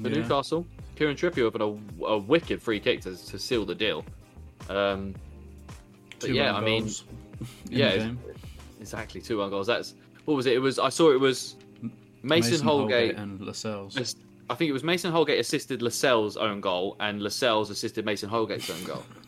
[0.02, 0.16] for Yeah.
[0.16, 0.66] Newcastle.
[0.96, 4.04] Kieran Trippier with a, a wicked free kick to, to seal the deal.
[4.68, 5.14] Um,
[6.18, 6.88] but Two yeah, I mean,
[7.70, 8.18] yeah, the it's- game.
[8.80, 9.66] exactly two own goals.
[9.66, 9.94] That's
[10.26, 10.52] what was it?
[10.54, 11.56] It was I saw it was
[12.22, 13.16] Mason, Holgate.
[13.16, 13.96] and Lascelles.
[14.50, 18.68] I think it was Mason Holgate assisted Lascelles' own goal, and Lascelles assisted Mason Holgate's
[18.68, 19.02] own goal,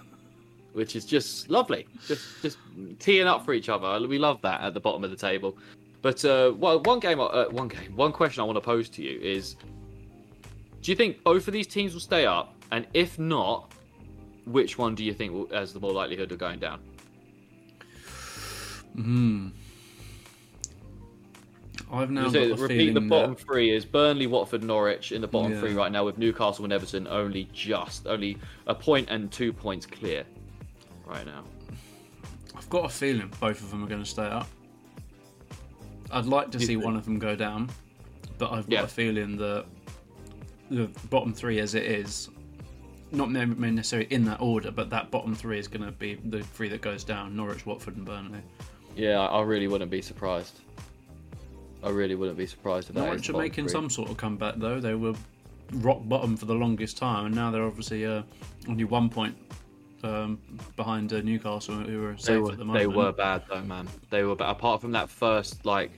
[0.72, 1.86] which is just lovely.
[2.06, 2.58] Just just
[2.98, 4.06] teeing up for each other.
[4.06, 5.56] We love that at the bottom of the table.
[6.00, 9.02] But uh, well, one game, uh, one game, one question I want to pose to
[9.02, 9.56] you is:
[10.80, 12.54] Do you think both of these teams will stay up?
[12.72, 13.72] And if not,
[14.46, 16.80] which one do you think will, has the more likelihood of going down?
[18.94, 19.48] Hmm.
[21.92, 25.20] I've now So, got a repeat the bottom that three is Burnley, Watford, Norwich in
[25.20, 25.60] the bottom Yeah.
[25.60, 29.84] three right now with Newcastle and Everton only just only a point and two points
[29.84, 30.24] clear
[31.12, 31.44] right now.
[32.56, 34.48] I've got a feeling both of them are going to stay up.
[36.10, 36.84] I'd like to You see think?
[36.84, 37.70] one of them go down,
[38.38, 38.82] but I've got Yeah.
[38.82, 39.64] a feeling that
[40.70, 42.28] the bottom three, as it is,
[43.10, 46.68] not necessarily in that order, but that bottom three is going to be the three
[46.70, 48.40] that goes down: Norwich, Watford, and Burnley.
[48.96, 50.60] Yeah, I really wouldn't be surprised.
[51.82, 53.72] I really wouldn't be surprised if Norwich are making three.
[53.72, 54.80] some sort of comeback though.
[54.80, 55.14] They were
[55.74, 58.22] rock bottom for the longest time, and now they're obviously uh,
[58.68, 59.34] only one point
[60.04, 60.38] um,
[60.76, 62.80] behind uh, Newcastle, who are They were, at the moment.
[62.80, 63.88] they were bad though, man.
[64.10, 64.50] They were bad.
[64.50, 65.90] Apart from that first like,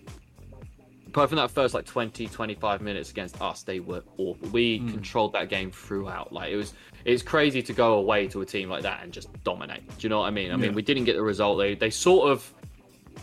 [1.06, 4.48] apart from that first like 20, 25 minutes against us, they were awful.
[4.50, 4.90] We Hmm.
[4.90, 6.32] controlled that game throughout.
[6.32, 6.74] Like it was,
[7.04, 9.86] it's crazy to go away to a team like that and just dominate.
[9.86, 10.52] Do you know what I mean?
[10.52, 11.58] I mean, we didn't get the result.
[11.58, 12.52] They they sort of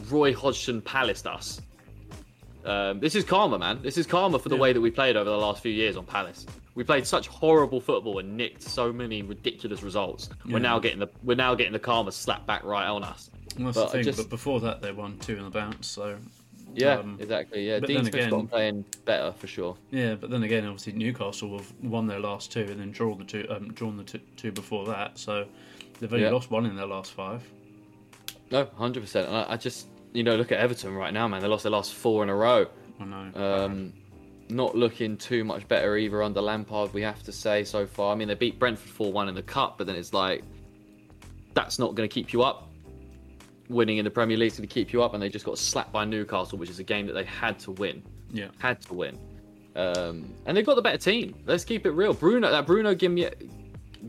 [0.10, 1.62] Roy Hodgson palaced us.
[2.64, 3.80] Um, this is karma, man.
[3.82, 4.62] This is karma for the Yeah.
[4.62, 6.46] way that we played over the last few years on Palace.
[6.76, 10.30] We played such horrible football and nicked so many ridiculous results.
[10.46, 10.54] Yeah.
[10.54, 13.30] We're now getting the we're now getting the karma slapped back right on us.
[13.58, 14.04] Well, that's but the thing.
[14.04, 15.88] just- But before that, they won two in the bounce.
[15.88, 16.18] So
[16.74, 17.68] Yeah, Um, exactly.
[17.68, 19.76] Yeah, Dean Smith's again- playing better for sure.
[19.92, 23.26] yeah, but then again, obviously Newcastle have won their last two and then drawn the
[23.26, 25.20] two, um, drawn the two, two before that.
[25.20, 25.46] So
[26.00, 26.32] they've only Yeah.
[26.32, 27.44] lost one in their last five.
[28.52, 29.28] No, hundred percent.
[29.28, 31.42] And I, I just you know look at Everton right now, man.
[31.42, 32.68] They lost their last four in a row.
[33.02, 33.32] I know.
[33.66, 33.94] Um,
[34.52, 36.94] not looking too much better either under Lampard.
[36.94, 38.14] We have to say so far.
[38.14, 40.44] I mean, they beat Brentford four one in the cup, but then it's like
[41.54, 42.68] that's not going to keep you up.
[43.70, 45.58] Winning in the Premier League is going to keep you up, and they just got
[45.58, 48.04] slapped by Newcastle, which is a game that they had to win.
[48.32, 48.48] yeah.
[48.58, 49.18] Had to win.
[49.76, 51.34] Um, and they've got the better team.
[51.46, 52.14] Let's keep it real.
[52.14, 53.50] Bruno, that Bruno Gimye,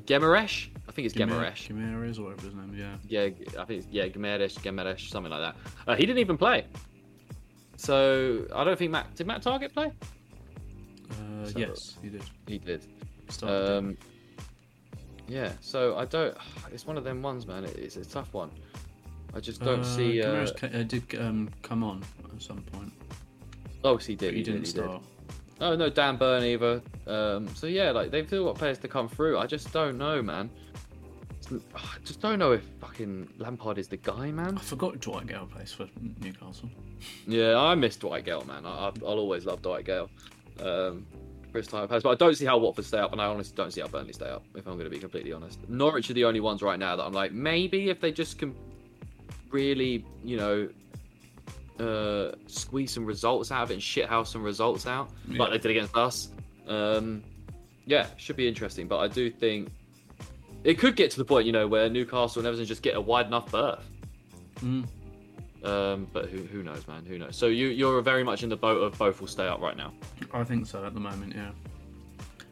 [0.07, 1.69] Gemaresh, I think it's Gemaresh.
[1.69, 2.75] Gimenez or whatever his name.
[2.75, 2.97] is, Yeah.
[3.09, 5.57] Yeah, I think it's, yeah, Gemaresh, Gemaresh, something like that.
[5.87, 6.67] Uh, he didn't even play.
[7.77, 9.93] So I don't think Matt did Matt Targett play.
[11.13, 12.23] Uh, So- yes, he did.
[12.47, 12.87] He did.
[13.43, 13.97] Um,
[15.29, 15.53] yeah.
[15.61, 16.37] So I don't.
[16.73, 17.65] It's one of them ones, man.
[17.65, 18.51] It's a tough one.
[19.35, 20.23] I just don't Uh, see.
[20.23, 22.03] Uh, ca- uh, did um, come on
[22.35, 22.93] at some point,
[23.85, 24.33] oh, he did.
[24.35, 24.53] he, He, did.
[24.53, 24.85] didn't He did.
[24.85, 25.03] start.
[25.61, 26.83] Oh no, Dan Burn either.
[27.07, 29.39] Um, so yeah, like they've still got players to come through.
[29.39, 30.51] I just don't know, man.
[31.75, 34.57] I just don't know if fucking Lampard is the guy, man.
[34.57, 35.87] I forgot Dwight Gayle plays for
[36.21, 36.71] Newcastle.
[37.27, 38.65] Yeah, I miss Dwight Gayle, man.
[38.67, 40.09] I, I- I'll always love Dwight Gayle.
[40.61, 41.07] Um,
[41.53, 43.83] time past, but I don't see how Watford stay up, and I honestly don't see
[43.83, 44.43] how Burnley stay up.
[44.55, 47.05] If I'm going to be completely honest, Norwich are the only ones right now that
[47.05, 48.55] I'm like, maybe if they just can
[49.51, 50.69] really, you know,
[51.79, 55.41] uh, squeeze some results out of it and shithouse some results out, Yeah.
[55.43, 56.29] like they did against us.
[56.67, 57.23] Um,
[57.85, 58.89] yeah, should be interesting.
[58.89, 59.71] But I do think
[60.65, 63.01] it could get to the point, you know, where Newcastle and Everton just get a
[63.01, 63.85] wide enough berth.
[64.61, 64.87] Mm.
[65.65, 67.05] Um, but who who knows, man?
[67.07, 67.37] Who knows?
[67.37, 69.93] So you you're very much in the boat of both will stay up right now.
[70.33, 71.35] I think so at the moment.
[71.37, 71.51] Yeah.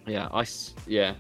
[0.07, 0.47] Yeah, I
[0.87, 1.15] yeah.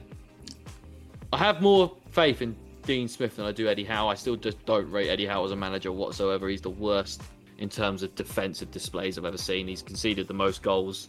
[1.32, 4.09] I have more faith in Dean Smith than I do Eddie Howe.
[4.09, 6.49] I still just don't rate Eddie Howe as a manager whatsoever.
[6.49, 7.22] He's the worst
[7.59, 9.68] in terms of defensive displays I've ever seen.
[9.68, 11.09] He's conceded the most goals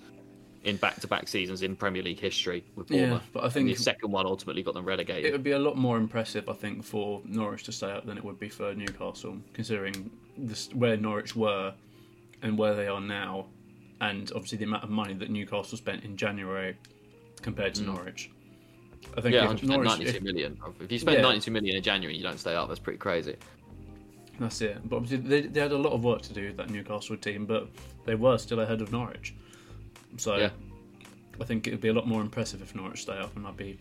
[0.63, 3.21] in back-to-back seasons in Premier League history with Bournemouth.
[3.23, 5.25] Yeah, but I And think the second one ultimately got them relegated.
[5.25, 8.15] it would be a lot more impressive, I think, for Norwich to stay up than
[8.17, 10.11] it would be for Newcastle, considering
[10.47, 11.73] this, where Norwich were
[12.41, 13.47] and where they are now,
[14.01, 16.75] and obviously the amount of money that Newcastle spent in January
[17.41, 18.31] compared to Norwich.
[19.17, 19.43] I think Mm.
[19.43, 20.57] Yeah, if Norwich, 92 if- million.
[20.79, 21.21] If you spend Yeah.
[21.23, 22.67] 92 million in January, you don't stay up.
[22.67, 23.35] That's pretty crazy.
[24.39, 24.77] That's it.
[24.87, 27.45] But obviously they, they had a lot of work to do with that Newcastle team,
[27.45, 27.69] but
[28.05, 29.33] they were still ahead of Norwich.
[30.17, 30.49] So Yeah.
[31.39, 33.57] I think it would be a lot more impressive if Norwich stay up, and I'd
[33.57, 33.77] be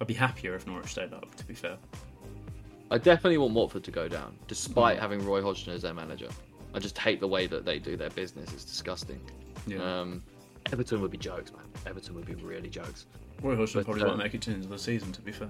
[0.00, 1.34] I'd be happier if Norwich stayed up.
[1.36, 1.78] To be fair,
[2.90, 6.28] I definitely want Watford to go down, despite having Roy Hodgson as their manager.
[6.74, 8.52] I just hate the way that they do their business.
[8.52, 9.20] It's disgusting.
[9.66, 9.78] yeah.
[9.78, 10.22] Um,
[10.72, 11.62] Everton would be jokes, man.
[11.86, 13.06] Everton would be really jokes.
[13.42, 15.12] Roy Hodgson but, probably uh, won't make it to the end of the season.
[15.12, 15.48] To be fair,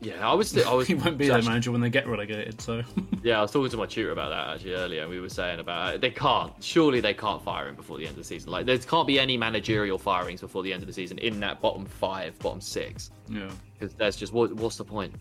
[0.00, 0.56] Yeah, I was.
[0.58, 0.86] I was.
[0.88, 2.60] he won't be their manager when they get relegated.
[2.60, 2.82] So
[3.22, 5.60] Yeah, I was talking to my tutor about that actually earlier, and we were saying
[5.60, 6.52] about they can't.
[6.62, 8.50] Surely they can't fire him before the end of the season.
[8.50, 11.60] Like there can't be any managerial firings before the end of the season in that
[11.60, 13.10] bottom five, bottom six.
[13.28, 15.14] yeah, because that's just what, what's the point?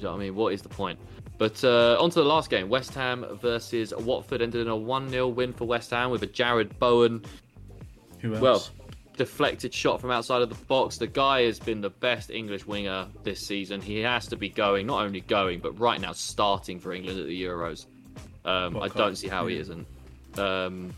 [0.00, 0.34] You know what I mean?
[0.34, 0.98] What is the point?
[1.38, 5.08] But uh, on to the last game West Ham versus Watford ended in a 1
[5.08, 7.24] 0 win for West Ham with a Jarrod Bowen,
[8.18, 8.42] who else?
[8.42, 8.68] well,
[9.16, 10.96] deflected shot from outside of the box.
[10.96, 13.80] The guy has been the best English winger this season.
[13.80, 17.26] He has to be going, not only going, but right now starting for England at
[17.26, 17.86] the Euros.
[18.44, 19.86] Um, I don't see how he isn't.
[20.38, 20.94] Um,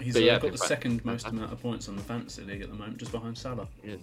[0.00, 2.62] he's uh, yeah, got the fact- second most amount of points on the fantasy league
[2.62, 3.68] at the moment, just behind Salah.
[3.82, 4.00] Yes.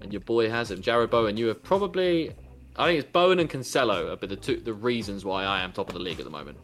[0.00, 0.82] And your boy has him.
[0.82, 2.32] Jarrod Bowen, you have probably
[2.78, 5.88] I think it's Bowen and Cancelo are the two the reasons why I am top
[5.88, 6.58] of the league at the moment.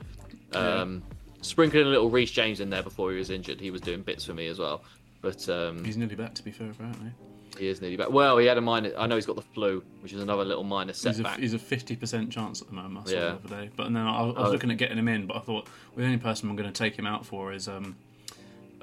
[0.53, 1.03] Um
[1.41, 3.61] sprinkling a little Reece James in there before he was injured.
[3.61, 4.85] He was doing bits for me as well.
[5.23, 7.11] But um, He's nearly back, to be fair, apparently.
[7.59, 8.11] he is nearly back.
[8.11, 8.93] Well, he had a minor.
[8.97, 11.39] I know he's got the flu, which is another little minor setback.
[11.41, 13.21] he's a 50% chance at the moment, I saw Yeah.
[13.21, 13.71] the other day.
[13.77, 14.51] But then I, I was Oh.
[14.53, 16.77] looking at getting him in, but I thought well, the only person I'm going to
[16.77, 17.97] take him out for is um,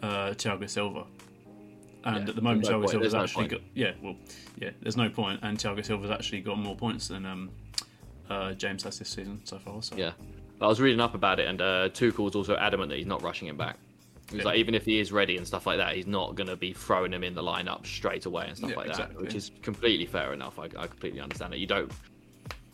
[0.04, 1.06] uh, Thiago Silva.
[2.06, 3.52] And Yeah, at the moment, no Thiago point, Silva's there's actually point.
[3.52, 4.16] got yeah, well,
[4.58, 4.70] yeah.
[4.82, 7.50] There's no point, and Thiago Silva's actually got more points than um,
[8.30, 9.82] uh, James has this season so far.
[9.82, 10.12] So Yeah,
[10.62, 13.48] I was reading up about it, and uh, Tuchel's also adamant that he's not rushing
[13.48, 13.78] him back.
[14.30, 14.46] He's Yeah.
[14.46, 16.72] like, even if he is ready and stuff like that, he's not going to be
[16.72, 19.16] throwing him in the lineup straight away and stuff Yeah, like exactly.
[19.16, 20.60] that, which is completely fair enough.
[20.60, 21.58] I, I completely understand it.
[21.58, 21.92] You don't,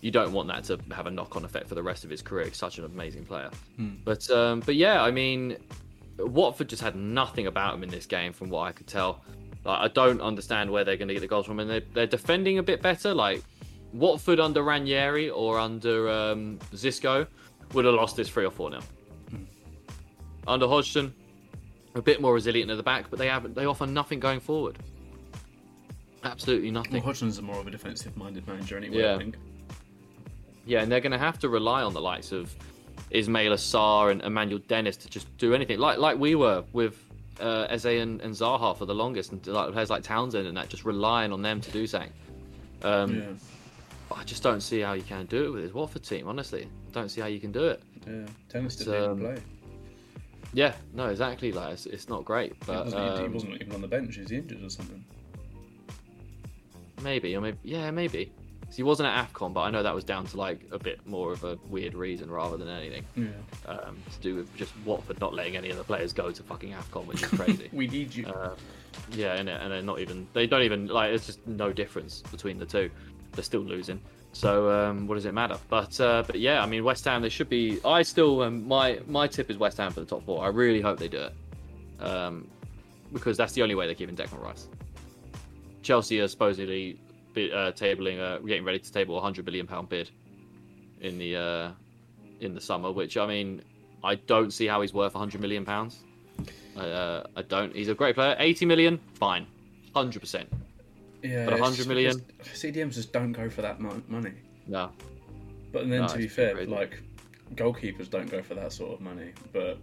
[0.01, 2.45] you don't want that to have a knock-on effect for the rest of his career.
[2.45, 3.49] He's such an amazing player.
[3.77, 3.93] Hmm.
[4.03, 5.55] But, um, but yeah, I mean,
[6.17, 9.23] Watford just had nothing about him in this game, from what I could tell.
[9.63, 12.07] Like, I don't understand where they're going to get the goals from, and they're, they're
[12.07, 13.13] defending a bit better.
[13.13, 13.43] Like
[13.93, 17.27] Watford under Ranieri or under um, Xisco
[17.73, 18.81] would have lost this three or four now.
[20.47, 21.13] Under Hodgson,
[21.95, 24.77] a bit more resilient at the back, but they have they offer nothing going forward.
[26.23, 27.01] Absolutely well, nothing.
[27.01, 28.99] Hodgson's a more of a defensive-minded manager anyway.
[28.99, 29.15] Yeah.
[29.15, 29.37] I think.
[30.67, 32.55] Yeah, and they're going to have to rely on the likes of
[33.15, 37.01] Ismaïla Sarr and Emmanuel Dennis to just do anything, like like we were with
[37.39, 40.69] uh, Eze and, and Zaha for the longest, and like players like Townsend and that,
[40.69, 42.11] just relying on them to do something.
[42.83, 43.25] Um, Yeah,
[44.19, 46.27] I just don't see how you can do it with this Watford team.
[46.27, 47.81] Honestly, I don't see how you can do it.
[48.07, 48.25] yeah.
[48.49, 49.37] Dennis didn't um, play.
[50.53, 51.51] Yeah, no, exactly.
[51.51, 53.87] Like it's, it's not great, He but wasn't, he- he um, wasn't even on the
[53.87, 54.15] bench.
[54.15, 55.03] He's injured or something.
[57.03, 58.31] maybe or maybe yeah, maybe.
[58.75, 61.31] He wasn't at Afcon, but I know that was down to like a bit more
[61.31, 63.27] of a weird reason rather than anything Yeah.
[63.71, 66.73] um, to do with just Watford not letting any of the players go to fucking
[66.73, 67.69] Afcon, which is crazy.
[67.73, 68.25] We need you.
[68.27, 68.55] uh,
[69.11, 72.57] yeah, and, and they're not even they don't even like it's just no difference between
[72.57, 72.89] the two.
[73.33, 73.99] They're still losing.
[74.31, 75.57] So um, what does it matter?
[75.69, 77.79] But uh, but yeah, I mean West Ham they should be.
[77.85, 80.43] I still um, my my tip is West Ham for the top four.
[80.43, 82.47] I really hope they do it um,
[83.13, 84.67] because that's the only way they're keeping Declan Rice.
[85.83, 86.97] Chelsea are supposedly
[87.35, 90.09] uh, tabling, uh, getting ready to table a hundred billion pound bid
[91.01, 91.71] in the uh,
[92.39, 92.91] in the summer.
[92.91, 93.61] Which I mean,
[94.03, 95.99] I don't see how he's worth a hundred million pounds.
[96.77, 97.73] I, uh, I don't.
[97.75, 98.35] He's a great player.
[98.39, 99.47] Eighty million, fine,
[99.93, 100.49] hundred percent.
[101.23, 102.21] yeah, but it's 100 just million?
[102.43, 104.33] CDMs just don't go for that money.
[104.67, 104.91] No,
[105.71, 107.01] But then No, to be fair, like
[107.55, 109.31] goalkeepers don't go for that sort of money.
[109.53, 109.77] But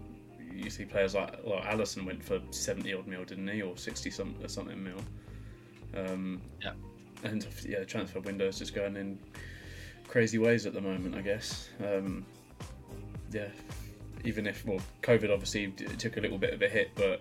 [0.55, 4.11] you see players like like Alisson went for seventy odd mil, didn't he, or sixty
[4.11, 5.01] some something mil?
[5.95, 6.73] Um, Yeah.
[7.25, 9.19] And yeah, transfer windows just going in
[10.09, 11.15] crazy ways at the moment.
[11.15, 11.69] I guess.
[11.85, 12.25] Um,
[13.33, 13.49] yeah.
[14.25, 17.21] Even if well, COVID obviously d- took a little bit of a hit, but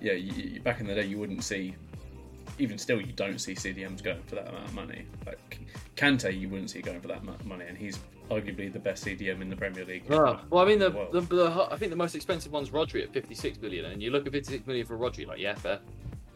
[0.00, 1.74] yeah, you, back in the day you wouldn't see.
[2.58, 5.06] Even still, you don't see CDMs going for that amount of money.
[5.26, 5.60] Like
[5.96, 7.98] Kante, you wouldn't see going for that mu- money, and he's
[8.30, 10.04] arguably the best CDM in the Premier League.
[10.10, 13.12] Ah, well, I mean, the, the, the I think the most expensive one's Rodri at
[13.12, 15.80] 56 million, and you look at 56 million for Rodri, like yeah, fair.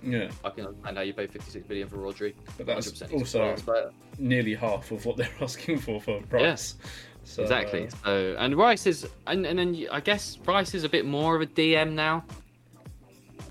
[0.03, 2.35] Yeah, I can understand how you pay 56 million for Rodri.
[2.57, 6.77] but that's 100% he's a also nearly half of what they're asking for for price.
[7.25, 7.87] So, exactly.
[7.87, 11.37] uh, So, and Rice is, and, and then I guess Rice is a bit more
[11.37, 12.25] of a DM now.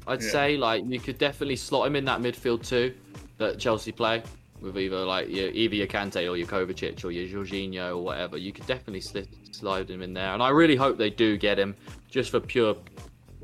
[0.08, 0.30] I'd Yeah.
[0.30, 2.96] say like you could definitely slot him in that midfield too
[3.38, 4.24] that Chelsea play
[4.60, 8.38] with either like your, either your Kante or your Kovacic or your Jorginho or whatever.
[8.38, 11.58] You could definitely slid, slide him in there, and I really hope they do get
[11.60, 11.76] him
[12.10, 12.76] just for pure.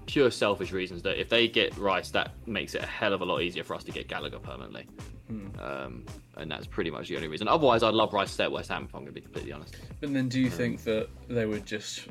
[0.06, 3.26] Pure selfish reasons that if they get Rice, that makes it a hell of a
[3.26, 4.88] lot easier for us to get Gallagher permanently.
[5.28, 5.48] Hmm.
[5.60, 6.06] Um,
[6.38, 7.48] and that's pretty much the only reason.
[7.48, 9.52] Otherwise, I'd love Rice to stay at West Ham if I'm going to be completely
[9.52, 9.76] honest.
[10.00, 12.08] But then, do you think that they would just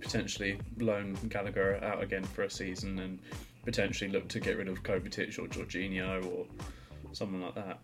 [0.00, 3.18] potentially loan Gallagher out again for a season and
[3.64, 6.46] potentially look to get rid of Kovacic or Jorginho or
[7.12, 7.78] someone like that?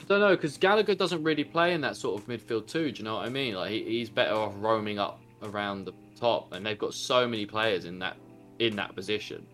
[0.00, 2.90] I don't know because Gallagher doesn't really play in that sort of midfield too.
[2.90, 3.54] Do you know what I mean?
[3.54, 7.46] Like he, he's better off roaming up around the top, and they've got so many
[7.46, 8.16] players in that
[8.60, 9.44] in that position.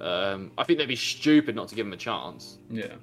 [0.00, 2.94] Um, I think they'd be stupid not to give him a chance Yeah,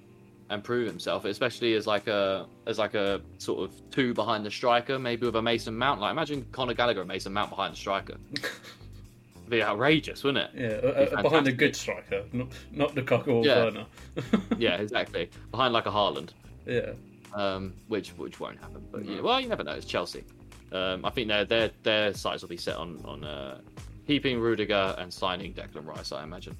[0.49, 4.51] and prove himself, especially as like a as like a sort of two behind the
[4.51, 6.01] striker, maybe with a Mason Mount.
[6.01, 8.17] Like imagine Conor Gallagher and Mason Mount behind the striker.
[8.33, 8.49] It'd
[9.49, 10.83] be outrageous, wouldn't it?
[10.83, 13.63] yeah, uh, behind a good striker, not not Lukaku or Yeah.
[13.63, 13.85] Werner.
[14.57, 15.29] Yeah, exactly.
[15.49, 16.31] Behind like a Haaland.
[16.65, 16.91] yeah,
[17.33, 18.85] um, which which won't happen.
[18.91, 19.73] But yeah, well, you never know.
[19.73, 20.25] It's Chelsea.
[20.73, 23.61] Um, I think their their their sights will be set on on uh,
[24.07, 26.11] keeping Rudiger and signing Declan Rice.
[26.11, 26.57] I imagine.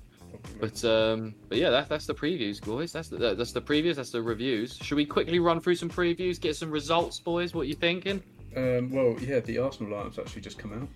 [0.60, 2.92] But um, but yeah, that, that's the previews, boys.
[2.92, 3.96] That's the that's the previews.
[3.96, 4.78] That's the reviews.
[4.78, 7.54] Should we quickly run through some previews, get some results, boys?
[7.54, 8.24] What you thinking?
[8.56, 10.88] um, well, yeah, the Arsenal lineup's actually just come out.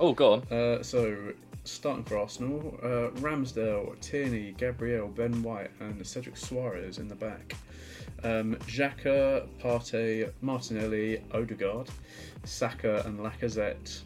[0.00, 0.42] Oh, go on.
[0.52, 1.16] Uh, so,
[1.64, 7.54] starting for Arsenal, uh, Ramsdale, Tierney, Gabriel, Ben White, and Cedric Soares in the back.
[8.22, 11.90] Um, Xhaka, Partey, Martinelli, Odegaard,
[12.44, 14.00] Saka, and Lacazette.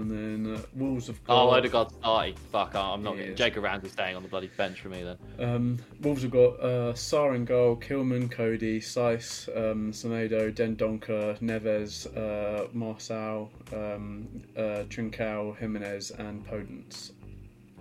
[0.00, 1.34] And then uh, Wolves have got.
[1.34, 2.34] Oh, Odegaard's starting.
[2.50, 3.32] Fuck, I'm not getting.
[3.32, 3.38] is.
[3.38, 5.16] Jacob Ramsey's staying on the bloody bench for me then.
[5.38, 12.06] Um, Wolves have got uh, Sá in goal, Kilman, Coady, Saïss, um, Semedo, Dendoncker, Neves,
[12.16, 17.12] uh, Marçal, um, uh, Trincao, Jimenez, and Podence.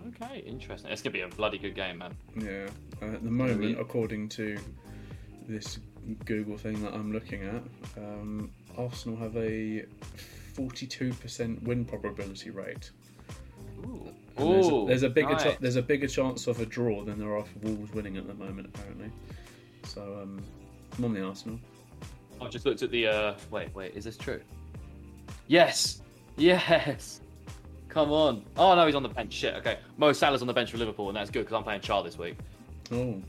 [0.10, 0.92] Okay, interesting.
[0.92, 2.16] It's gonna be a bloody good game, man.
[2.38, 2.68] Yeah.
[3.02, 4.60] Uh, at the moment, according to
[5.48, 5.80] this
[6.26, 7.64] Google thing that I'm looking at,
[7.98, 9.86] um, Arsenal have a
[10.56, 12.92] 42% win probability rate.
[13.86, 15.58] Ooh, there's, a, there's a bigger nice.
[15.60, 18.34] there's a bigger chance of a draw than there are for Wolves winning at the
[18.34, 19.12] moment, apparently.
[19.86, 20.42] So um,
[20.98, 21.60] I'm on the Arsenal.
[22.42, 23.08] I've just looked at the.
[23.08, 24.42] uh Wait, wait, is this true?
[25.48, 26.02] Yes,
[26.38, 27.22] yes.
[27.90, 28.44] Come on.
[28.58, 29.34] Oh no, he's on the bench.
[29.34, 29.54] Shit.
[29.56, 32.04] Okay, Mo Salah's on the bench for Liverpool, and that's good because I'm playing Char
[32.04, 32.38] this week.
[32.92, 33.22] Oh,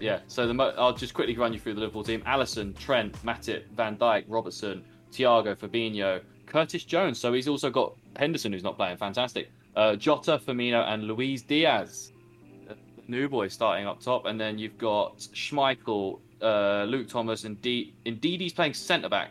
[0.00, 0.20] Yeah.
[0.26, 3.68] So the Mo- I'll just quickly run you through the Liverpool team: Alisson, Trent, Matip,
[3.76, 4.82] Van Dijk, Robertson,
[5.12, 7.18] Thiago, Fabinho, Curtis Jones.
[7.18, 8.96] So he's also got Henderson, who's not playing.
[8.96, 9.50] Fantastic.
[9.76, 12.12] Uh, Jota, Firmino, and Luis Diaz.
[13.06, 17.94] New boy starting up top, and then you've got Schmeichel, uh, Luke Thomas, and D.
[18.04, 19.30] Indeed, he's playing centre back.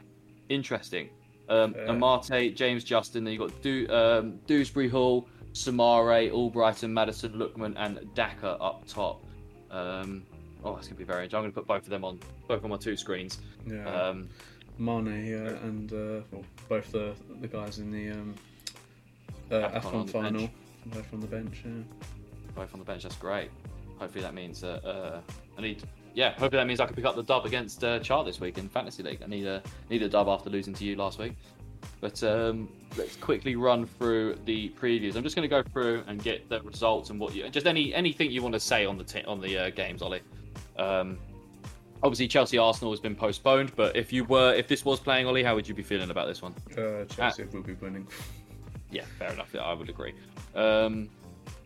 [0.49, 1.09] Interesting.
[1.49, 1.73] Um.
[1.75, 3.23] Amartey, James Justin.
[3.23, 9.23] Then you've got du- um, Dewsbury Hall, Soumaré, Albrighton, Maddison, Lookman, and Daka up top.
[9.69, 10.23] Um,
[10.63, 11.25] oh, it's gonna be very.
[11.25, 11.37] interesting.
[11.37, 13.39] I'm gonna put both of them on both on my two screens.
[13.67, 13.85] yeah.
[13.87, 14.27] Um,
[14.79, 18.35] Mane uh, and uh, well, both the the guys in the um,
[19.51, 20.51] uh, Afcon final, bench.
[20.87, 21.63] both on the bench.
[21.65, 21.71] Yeah.
[22.55, 23.03] both on the bench.
[23.03, 23.49] That's great.
[23.99, 25.21] Hopefully that means that uh,
[25.57, 25.83] I need.
[26.13, 28.57] Yeah, hopefully that means I can pick up the dub against uh, Chart this week
[28.57, 29.21] in fantasy league.
[29.23, 31.33] I need a need a dub after losing to you last week.
[32.01, 35.15] But um, let's quickly run through the previews.
[35.15, 37.93] I'm just going to go through and get the results and what you just any
[37.93, 40.21] anything you want to say on the t- on the uh, games, Ollie.
[40.77, 41.17] Um,
[42.03, 45.43] obviously Chelsea Arsenal has been postponed, but if you were if this was playing, Ollie,
[45.43, 46.53] how would you be feeling about this one?
[46.77, 48.07] Uh, Chelsea will be winning.
[48.89, 49.49] Yeah, fair enough.
[49.53, 50.13] Yeah, I would agree.
[50.55, 51.09] Um,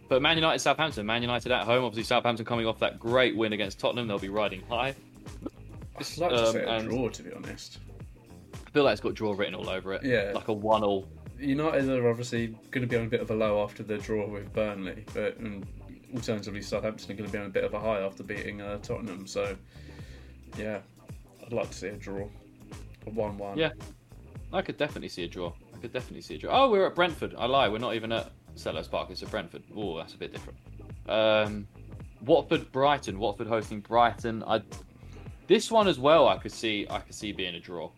[0.09, 1.05] but Man United, Southampton.
[1.05, 1.83] Man United at home.
[1.85, 4.07] Obviously, Southampton coming off that great win against Tottenham.
[4.07, 4.95] They'll be riding high.
[5.99, 7.77] I'd like to Um, say a and- draw, to be honest.
[8.65, 10.03] I feel like it's got draw written all over it.
[10.03, 10.31] Yeah.
[10.33, 11.07] Like a one-all.
[11.39, 14.27] United are obviously going to be on a bit of a low after the draw
[14.27, 15.37] with Burnley, but
[16.15, 18.79] alternatively Southampton are going to be on a bit of a high after beating uh,
[18.79, 19.27] Tottenham.
[19.27, 19.55] So,
[20.57, 20.79] yeah,
[21.45, 22.27] I'd like to see a draw,
[23.07, 23.57] a one-one.
[23.57, 23.71] Yeah.
[24.53, 25.53] I could definitely see a draw.
[25.73, 26.65] I could definitely see a draw.
[26.65, 27.35] Oh, we're at Brentford.
[27.37, 27.69] I lie.
[27.69, 29.09] We're not even at Selhurst Park.
[29.09, 29.63] It's at Brentford.
[29.75, 30.59] Oh, that's a bit different.
[31.07, 31.67] Um,
[32.25, 33.17] Watford, Brighton.
[33.17, 34.43] Watford hosting Brighton.
[34.45, 34.61] I.
[35.47, 36.27] This one as well.
[36.27, 36.85] I could see.
[36.89, 37.89] I could see being a draw.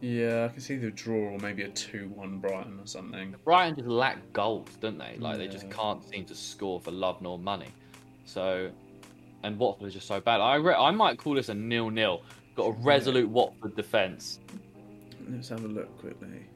[0.00, 3.34] yeah, I can see the draw or maybe a two-one Brighton or something.
[3.44, 5.16] Brighton just lack goals, don't they?
[5.18, 7.68] Like they just can't seem to score for love nor money.
[8.24, 8.70] So,
[9.42, 10.40] and Watford is just so bad.
[10.40, 12.22] I re- I might call this a nil-nil.
[12.56, 14.40] Got a resolute Watford defence.
[15.28, 16.46] Let's have a look quickly.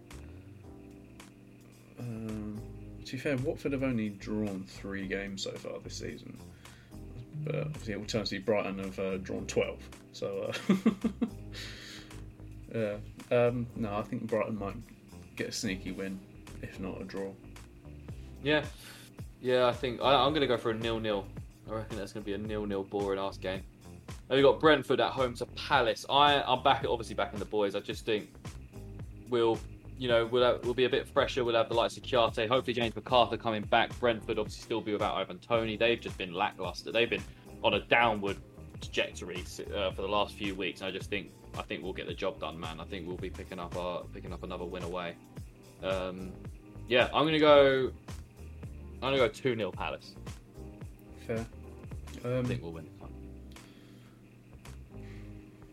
[1.99, 2.61] Um,
[3.05, 6.37] to be fair, Watford have only drawn three games so far this season.
[7.45, 9.79] But obviously, alternatively, Brighton have uh, drawn 12.
[10.13, 10.75] So, uh,
[12.75, 12.97] yeah.
[13.31, 14.77] Um, no, I think Brighton might
[15.37, 16.19] get a sneaky win,
[16.63, 17.31] if not a draw.
[18.43, 18.65] Yeah,
[19.41, 19.67] yeah.
[19.67, 21.27] I think I, I'm going to go for a nil-nil.
[21.71, 23.63] I reckon that's going to be a nil-nil boring ass game.
[24.29, 26.05] Then we've got Brentford at home to Palace.
[26.11, 27.75] I I'm back, obviously back in the boys.
[27.75, 28.33] I just think
[29.31, 29.59] we'll,
[29.99, 31.45] you know, we'll have, we'll be a bit fresher.
[31.45, 32.49] We'll have the likes of Kouyaté.
[32.49, 33.99] Hopefully James McArthur coming back.
[33.99, 35.77] Brentford obviously still be without Ivan Toney.
[35.77, 36.93] They've just been lackluster.
[36.93, 37.25] They've been
[37.63, 38.37] on a downward
[38.81, 39.43] trajectory
[39.75, 40.81] uh, for the last few weeks.
[40.81, 42.81] And I just think I think we'll get the job done, man.
[42.81, 45.17] I think we'll be picking up our picking up another win away.
[45.83, 46.33] Um,
[46.89, 47.91] yeah, I'm gonna go.
[48.97, 50.15] I'm gonna go two 0 Palace.
[51.27, 51.45] Fair.
[52.25, 52.89] I Um, think we'll win.
[52.99, 53.11] one.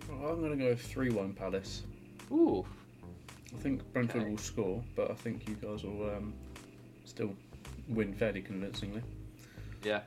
[0.10, 1.84] I'm going to go 3 1 Palace.
[2.32, 2.66] Ooh,
[3.54, 4.30] I think Brentford Okay.
[4.32, 6.34] will score, but I think you guys will um,
[7.06, 7.34] still
[7.90, 9.02] win fairly convincingly.
[9.84, 10.02] yeah.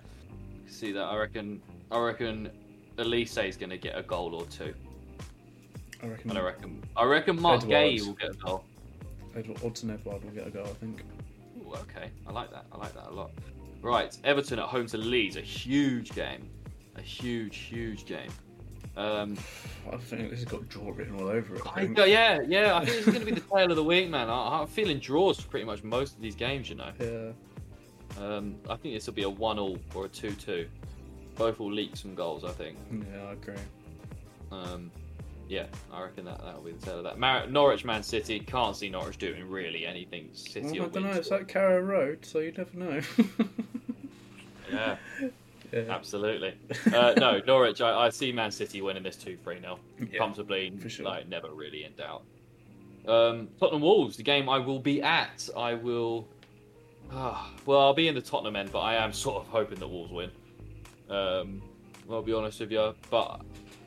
[0.66, 1.02] See that?
[1.04, 1.60] I reckon.
[1.90, 2.50] I reckon.
[2.96, 4.72] Olise is gonna get a goal or two,
[6.02, 6.82] I reckon, and I reckon.
[6.96, 8.64] I reckon Marc Guéhi will get a goal.
[9.36, 11.02] Edouard, Odsonne Edouard will get a goal, I think.
[11.58, 12.08] Ooh, okay.
[12.26, 12.66] I like that.
[12.72, 13.30] I like that a lot.
[13.84, 16.48] Right, Everton at home to Leeds, a huge game,
[16.96, 18.30] a huge, huge game.
[18.96, 19.36] Um,
[19.92, 21.62] I think this has got draw written all over it.
[21.66, 22.76] I I, yeah, yeah.
[22.76, 24.30] I think this is going to be the tale of the week, man.
[24.30, 26.92] I, I'm feeling draws for pretty much most of these games, you know.
[26.98, 28.24] Yeah.
[28.24, 30.66] Um, I think this will be a one-all or a two-two.
[31.36, 32.78] Both will leak some goals, I think.
[32.90, 33.54] Yeah, I agree.
[34.50, 34.90] Um,
[35.48, 37.18] yeah, I reckon that that'll be the tale of that.
[37.18, 38.40] Mar- Norwich, Man City.
[38.40, 40.30] Can't see Norwich doing really anything.
[40.32, 41.10] City Well, I don't know.
[41.12, 43.00] It's like Carrow Road, so you never know.
[44.72, 44.96] Yeah,
[45.72, 45.80] yeah.
[45.90, 46.54] absolutely.
[46.92, 47.80] Uh, no, Norwich.
[47.80, 49.78] I, I see Man City winning this two three 0
[50.16, 50.72] comfortably.
[50.80, 51.04] for sure.
[51.06, 52.22] Like never really in doubt.
[53.06, 55.48] Um, Tottenham Wolves, the game I will be at.
[55.56, 56.26] I will.
[57.12, 59.86] Ah, well, I'll be in the Tottenham end, but I am sort of hoping that
[59.86, 60.30] Wolves win.
[61.10, 61.62] Um,
[62.10, 63.42] I'll be honest with you, but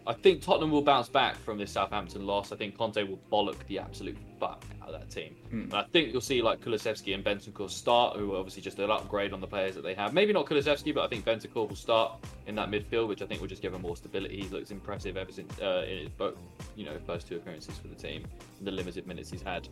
[0.08, 2.54] I think Tottenham will bounce back from this Southampton loss.
[2.54, 5.36] I think Conte will bollock the absolute fuck out of that team.
[5.52, 5.64] Mm.
[5.66, 8.90] And I think you'll see like Kulusevski and Bentancur start, who are obviously just an
[8.90, 10.14] upgrade on the players that they have.
[10.14, 13.42] Maybe not Kulusevski, but I think Bentancur will start in that midfield, which I think
[13.42, 14.44] will just give him more stability.
[14.44, 16.38] He looks impressive ever since uh, in his both,
[16.78, 18.24] you know, first two appearances for the team,
[18.62, 19.68] the limited minutes he's had.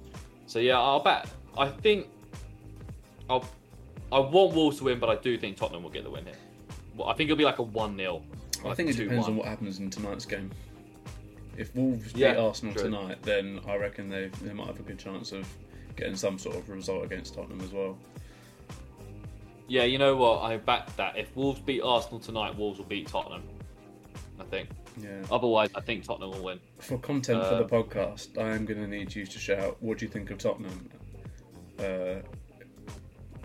[0.48, 1.30] So yeah, I'll bet.
[1.58, 2.08] I think
[3.30, 3.48] I'll.
[4.12, 6.36] I want Wolves to win, but I do think Tottenham will get the win here.
[6.96, 8.22] Well, I think it'll be like a one 0
[8.72, 10.52] I think it depends on what happens in tonight's game.
[11.58, 12.84] If Wolves Yeah, beat Arsenal true.
[12.84, 15.48] tonight, then I reckon they they might have a good chance of
[15.96, 17.98] getting some sort of result against Tottenham as well.
[19.68, 20.42] Yeah, you know what?
[20.44, 21.18] I back that.
[21.18, 23.44] If Wolves beat Arsenal tonight, Wolves will beat Tottenham.
[24.40, 24.70] I think.
[25.02, 25.24] Yeah.
[25.32, 26.60] Otherwise, I think Tottenham will win.
[26.80, 29.78] For content for Uh, the podcast, I am going to need you to shout.
[29.82, 30.90] What do you think of Tottenham?
[31.80, 32.16] Uh,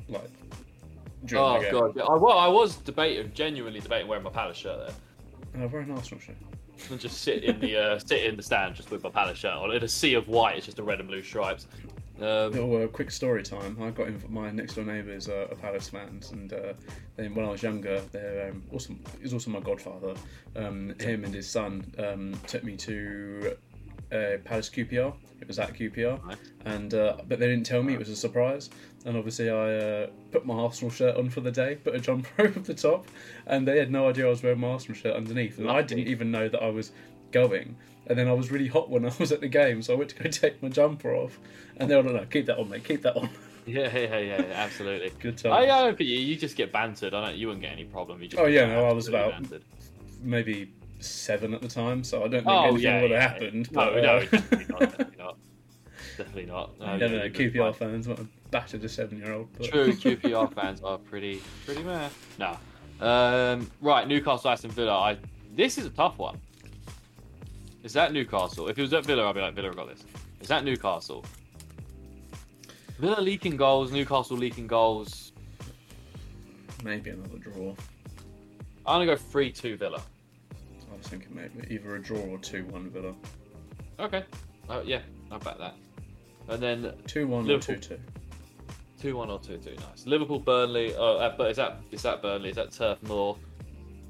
[0.09, 0.31] like
[1.33, 2.03] Oh god, yeah.
[2.05, 4.95] I, well, I was debating, genuinely debating wearing my Palace shirt there,
[5.55, 6.37] Uh, we're an Arsenal shirt.
[6.91, 9.53] and just sit in the uh, sit in the stand just with my Palace shirt
[9.53, 9.73] on.
[9.73, 11.67] In a sea of white, it's just a red and blue stripes.
[12.21, 13.77] Um, Little uh, quick story time.
[13.81, 14.23] I got in.
[14.29, 16.75] My next door neighbours are, are Palace fans, and uh,
[17.17, 20.15] then when I was younger, they're um, also he's also my godfather.
[20.55, 23.57] Um, him and his son um, took me to
[24.13, 25.15] uh, Palace QPR.
[25.41, 26.37] It was at QPR, Nice.
[26.67, 28.69] and uh, but they didn't tell me it was a surprise.
[29.07, 32.29] And obviously, I uh, put my Arsenal shirt on for the day, put a jumper
[32.43, 33.07] over the top,
[33.47, 36.09] and they had no idea I was wearing my Arsenal shirt underneath, and I didn't
[36.09, 36.93] even know that I was
[37.33, 37.77] going.
[38.07, 40.11] And then I was really hot when I was at the game, so I went
[40.11, 41.39] to go take my jumper off,
[41.79, 43.31] and they were like, "No, keep that on, mate, keep that on."
[43.67, 45.11] yeah, yeah, yeah, yeah, absolutely.
[45.21, 45.53] Good time.
[45.53, 47.15] I, I don't think you, you just get bantered.
[47.15, 47.37] I don't.
[47.39, 48.21] You wouldn't get any problem.
[48.23, 49.63] You just Oh, yeah, no, I was about- bantered.
[50.23, 50.71] Maybe
[51.01, 53.29] seven at the time, so I don't think Oh anything yeah, would have yeah.
[53.29, 53.73] happened.
[53.73, 54.81] No, but, no, uh, definitely not.
[54.81, 55.37] Definitely not.
[56.17, 56.71] Definitely not.
[56.81, 59.49] No, you no, QPR fans might have battered a seven-year-old.
[59.57, 59.71] But...
[59.71, 62.11] True, QPR fans are pretty pretty mad.
[62.39, 62.57] No.
[63.01, 64.99] Um, right, Newcastle Aston Villa.
[64.99, 65.19] I
[65.55, 66.39] this is a tough one.
[67.83, 68.69] Is that Newcastle?
[68.69, 70.05] If it was at Villa, I'd be like, Villa got this.
[70.41, 71.25] Is that Newcastle?
[72.99, 75.33] Villa leaking goals, Newcastle leaking goals.
[76.85, 77.75] Maybe another draw.
[78.87, 80.03] I'm gonna go three two Villa.
[81.01, 83.15] I was thinking maybe either a draw or two-one Villa.
[83.99, 84.23] Okay.
[84.69, 85.75] Oh yeah, I bet that.
[86.49, 87.99] And then Two-one or two-two.
[89.01, 89.75] two one or two two.
[89.77, 90.05] Nice.
[90.05, 90.95] Liverpool Burnley.
[90.95, 92.51] Oh, uh, but is that is that Burnley?
[92.51, 93.39] Is that Turf Moor?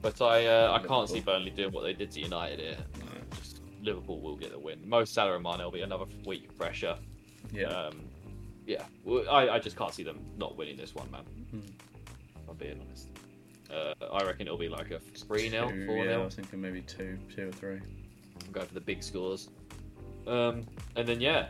[0.03, 2.76] But I uh, I can't see Burnley doing what they did to United here.
[2.99, 3.07] No.
[3.38, 4.80] Just Liverpool will get the win.
[4.84, 6.97] Mo Salah and Mane will be another week of pressure.
[7.53, 7.66] Yeah.
[7.66, 8.01] Um,
[8.66, 8.82] yeah,
[9.30, 11.22] I, I just can't see them not winning this one, man.
[11.53, 11.61] Hmm.
[11.61, 13.09] If I'm being honest.
[13.73, 16.25] Uh, I reckon it'll be like a 3 0, Two, 4 Yeah, I 0.
[16.25, 17.81] was thinking maybe two, two or three.
[18.45, 19.49] I'm going for the big scores.
[20.27, 20.66] Um,
[20.97, 21.49] and then, yeah,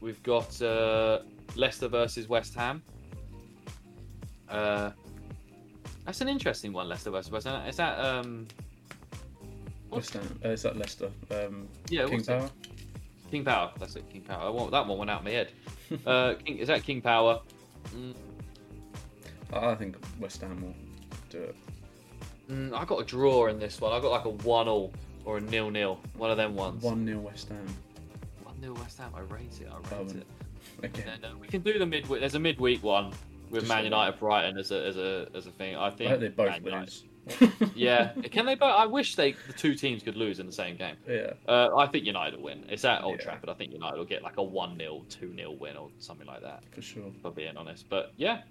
[0.00, 1.20] we've got uh,
[1.56, 2.82] Leicester versus West Ham.
[4.48, 4.90] Uh,
[6.04, 7.66] that's an interesting one, Leicester versus West Ham.
[7.68, 7.98] Is that.
[7.98, 8.46] Um,
[9.90, 10.40] West Ham.
[10.44, 11.10] Uh, is that Leicester?
[11.30, 12.38] Um, yeah, King what's it?
[12.38, 12.50] Power.
[13.30, 13.72] King Power.
[13.78, 14.46] That's it, King Power.
[14.46, 15.52] I want, that one went out of my head.
[16.06, 17.40] uh, King, is that King Power?
[17.94, 18.14] Mm,
[19.52, 20.74] I I think West Ham will
[21.34, 21.56] do it.
[22.50, 23.92] Mm, I got a draw in this one.
[23.92, 24.92] I got like a one all
[25.24, 25.98] or a nil nil.
[26.16, 26.82] One of them ones.
[26.82, 27.66] One 0 West Ham.
[28.42, 29.10] One nil West Ham.
[29.16, 29.68] I rate it.
[29.72, 30.26] I rate Um, it.
[30.82, 31.08] Again.
[31.14, 32.20] And, uh, we can do the midweek.
[32.20, 33.12] There's a midweek one
[33.50, 35.76] with Just Man like United Brighton as a as a as a thing.
[35.76, 36.10] I I think.
[36.10, 37.04] hope they both Man lose.
[37.74, 38.12] Yeah.
[38.30, 38.74] Can they both?
[38.74, 40.96] I wish they the two teams could lose in the same game.
[41.08, 41.32] yeah.
[41.48, 42.64] Uh, I think United will win.
[42.68, 43.24] It's at Old Yeah.
[43.24, 43.48] Trafford.
[43.48, 46.42] I think United will get like a one 0 two 0 win or something like
[46.42, 46.62] that.
[46.74, 47.10] For sure.
[47.22, 47.88] For being honest.
[47.88, 48.42] But yeah,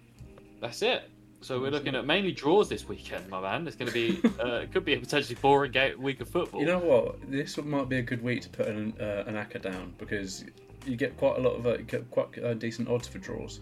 [0.60, 1.10] that's it.
[1.44, 3.68] So we're looking at mainly draws this weekend, my man.
[3.68, 6.62] It's going to be, uh, it could be a potentially boring game, week of football.
[6.62, 7.30] You know what?
[7.30, 10.46] This might be a good week to put an uh, an acca down because
[10.86, 13.60] you get quite a lot of uh, you get quite uh, decent odds for draws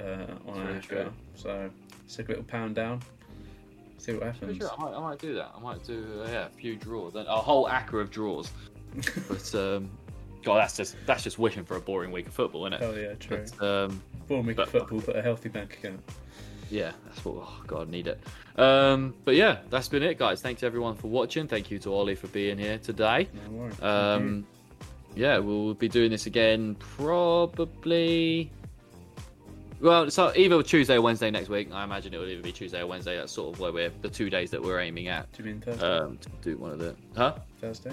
[0.00, 1.10] uh, on acca.
[1.34, 1.70] So
[2.08, 3.00] stick a little pound down.
[3.96, 4.58] See what happens.
[4.58, 5.50] sure, I might, I might do that.
[5.56, 8.50] I might do uh, yeah, a few draws, then a whole acre of draws.
[9.28, 9.90] But um,
[10.42, 12.84] God, that's just that's just wishing for a boring week of football, isn't it?
[12.84, 13.46] Oh yeah, true.
[13.58, 16.00] But um, Born week of football, but a healthy bank account.
[16.70, 17.36] Yeah, that's what.
[17.38, 18.20] Oh God, need it.
[18.56, 20.40] Um, but yeah, that's been it, guys.
[20.40, 21.46] Thanks everyone for watching.
[21.46, 23.28] Thank you to Ollie for being here today.
[23.50, 24.46] No Um,
[25.14, 28.50] yeah, we'll be doing this again probably.
[29.80, 31.72] Well, so either Tuesday or Wednesday next week.
[31.72, 33.16] I imagine it will either be Tuesday or Wednesday.
[33.16, 35.30] That's sort of where we're the two days that we're aiming at.
[35.32, 35.86] Do you mean Thursday?
[35.86, 36.96] Um, to do one of the.
[37.16, 37.36] Huh?
[37.60, 37.92] Thursday?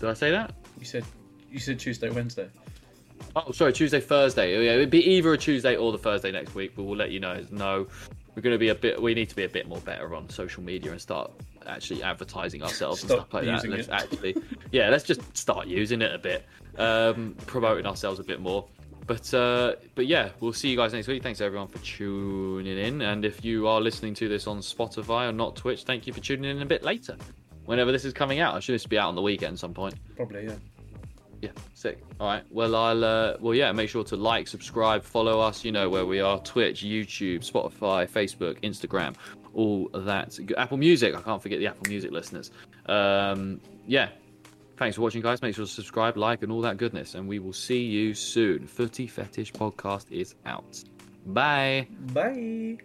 [0.00, 0.54] Did I say that?
[0.78, 1.04] You said
[1.50, 2.48] you said Tuesday, Wednesday.
[3.34, 4.56] Oh, sorry, Tuesday, Thursday.
[4.56, 7.10] Oh, yeah, it'd be either a Tuesday or the Thursday next week, but we'll let
[7.10, 7.44] you know.
[7.50, 7.86] No,
[8.34, 9.00] we're going to be a bit.
[9.00, 11.30] We need to be a bit more better on social media and start
[11.66, 13.68] actually advertising ourselves and stuff like that.
[13.68, 13.92] Let's it.
[13.92, 14.36] actually,
[14.70, 16.44] yeah, let's just start using it a bit,
[16.78, 18.66] um, promoting ourselves a bit more.
[19.06, 21.22] But uh, but yeah, we'll see you guys next week.
[21.22, 25.32] Thanks everyone for tuning in, and if you are listening to this on Spotify or
[25.32, 27.16] not Twitch, thank you for tuning in a bit later.
[27.64, 28.54] whenever this is coming out.
[28.54, 29.94] I should just be out on the weekend some point.
[30.16, 30.54] Probably, yeah.
[31.42, 31.98] Yeah, sick.
[32.20, 32.44] All right.
[32.50, 33.04] Well, I'll.
[33.04, 33.72] Uh, well, yeah.
[33.72, 35.64] Make sure to like, subscribe, follow us.
[35.64, 39.16] You know where we are: Twitch, YouTube, Spotify, Facebook, Instagram,
[39.52, 40.38] all that.
[40.56, 41.14] Apple Music.
[41.14, 42.52] I can't forget the Apple Music listeners.
[42.86, 44.08] Um, yeah.
[44.76, 45.42] Thanks for watching, guys.
[45.42, 47.14] Make sure to subscribe, like, and all that goodness.
[47.14, 48.66] And we will see you soon.
[48.66, 50.82] Footy Fetish Podcast is out.
[51.26, 51.86] Bye.
[52.12, 52.78] Bye.